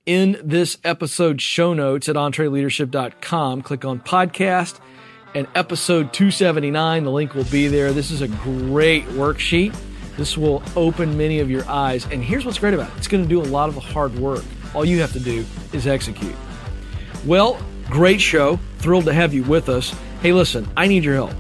[0.05, 3.63] in this episode show notes at entreleadership.com.
[3.63, 4.79] Click on podcast
[5.35, 7.05] and episode 279.
[7.05, 7.93] The link will be there.
[7.93, 9.75] This is a great worksheet
[10.17, 12.07] This will open many of your eyes.
[12.07, 14.15] And here's what's great about it it's going to do a lot of the hard
[14.19, 14.45] work.
[14.75, 16.35] All you have to do is execute.
[17.27, 17.61] Well,
[17.91, 18.59] great show.
[18.79, 19.95] Thrilled to have you with us.
[20.23, 21.33] Hey, listen, I need your help.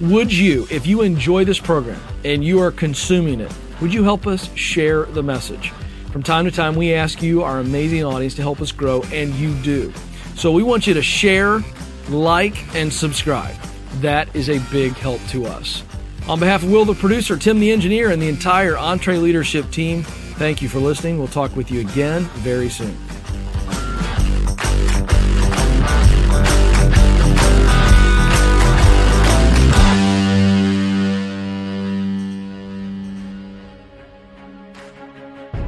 [0.00, 4.26] Would you, if you enjoy this program and you are consuming it, would you help
[4.26, 5.70] us share the message?
[6.10, 9.34] From time to time, we ask you, our amazing audience, to help us grow, and
[9.34, 9.92] you do.
[10.36, 11.60] So we want you to share,
[12.08, 13.54] like, and subscribe.
[14.00, 15.84] That is a big help to us.
[16.28, 20.62] On behalf of Will, the producer, Tim, the engineer, and the entire EntreLeadership team, thank
[20.62, 21.18] you for listening.
[21.18, 22.96] We'll talk with you again very soon.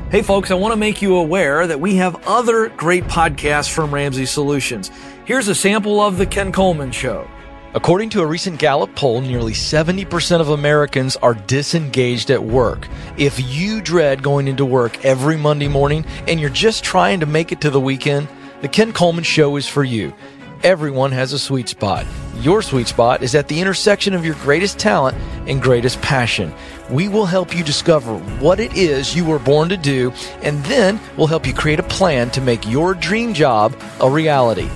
[0.08, 3.92] Hey, folks, I want to make you aware that we have other great podcasts from
[3.92, 4.90] Ramsey Solutions.
[5.26, 7.28] Here's a sample of The Ken Coleman Show.
[7.74, 12.86] According to a recent Gallup poll, nearly 70% of Americans are disengaged at work.
[13.18, 17.50] If you dread going into work every Monday morning and you're just trying to make
[17.50, 18.28] it to the weekend,
[18.60, 20.14] The Ken Coleman Show is for you.
[20.62, 22.06] Everyone has a sweet spot.
[22.36, 25.18] Your sweet spot is at the intersection of your greatest talent
[25.48, 26.54] and greatest passion.
[26.88, 30.12] We will help you discover what it is you were born to do,
[30.42, 34.70] and then we'll help you create a plan to make your dream job a reality.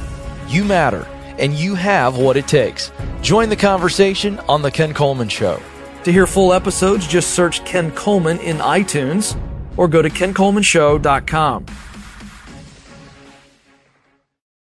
[0.50, 1.06] You matter,
[1.38, 2.90] and you have what it takes.
[3.22, 5.62] Join the conversation on The Ken Coleman Show.
[6.02, 9.40] To hear full episodes, just search Ken Coleman in iTunes
[9.76, 11.66] or go to kencolemanshow.com.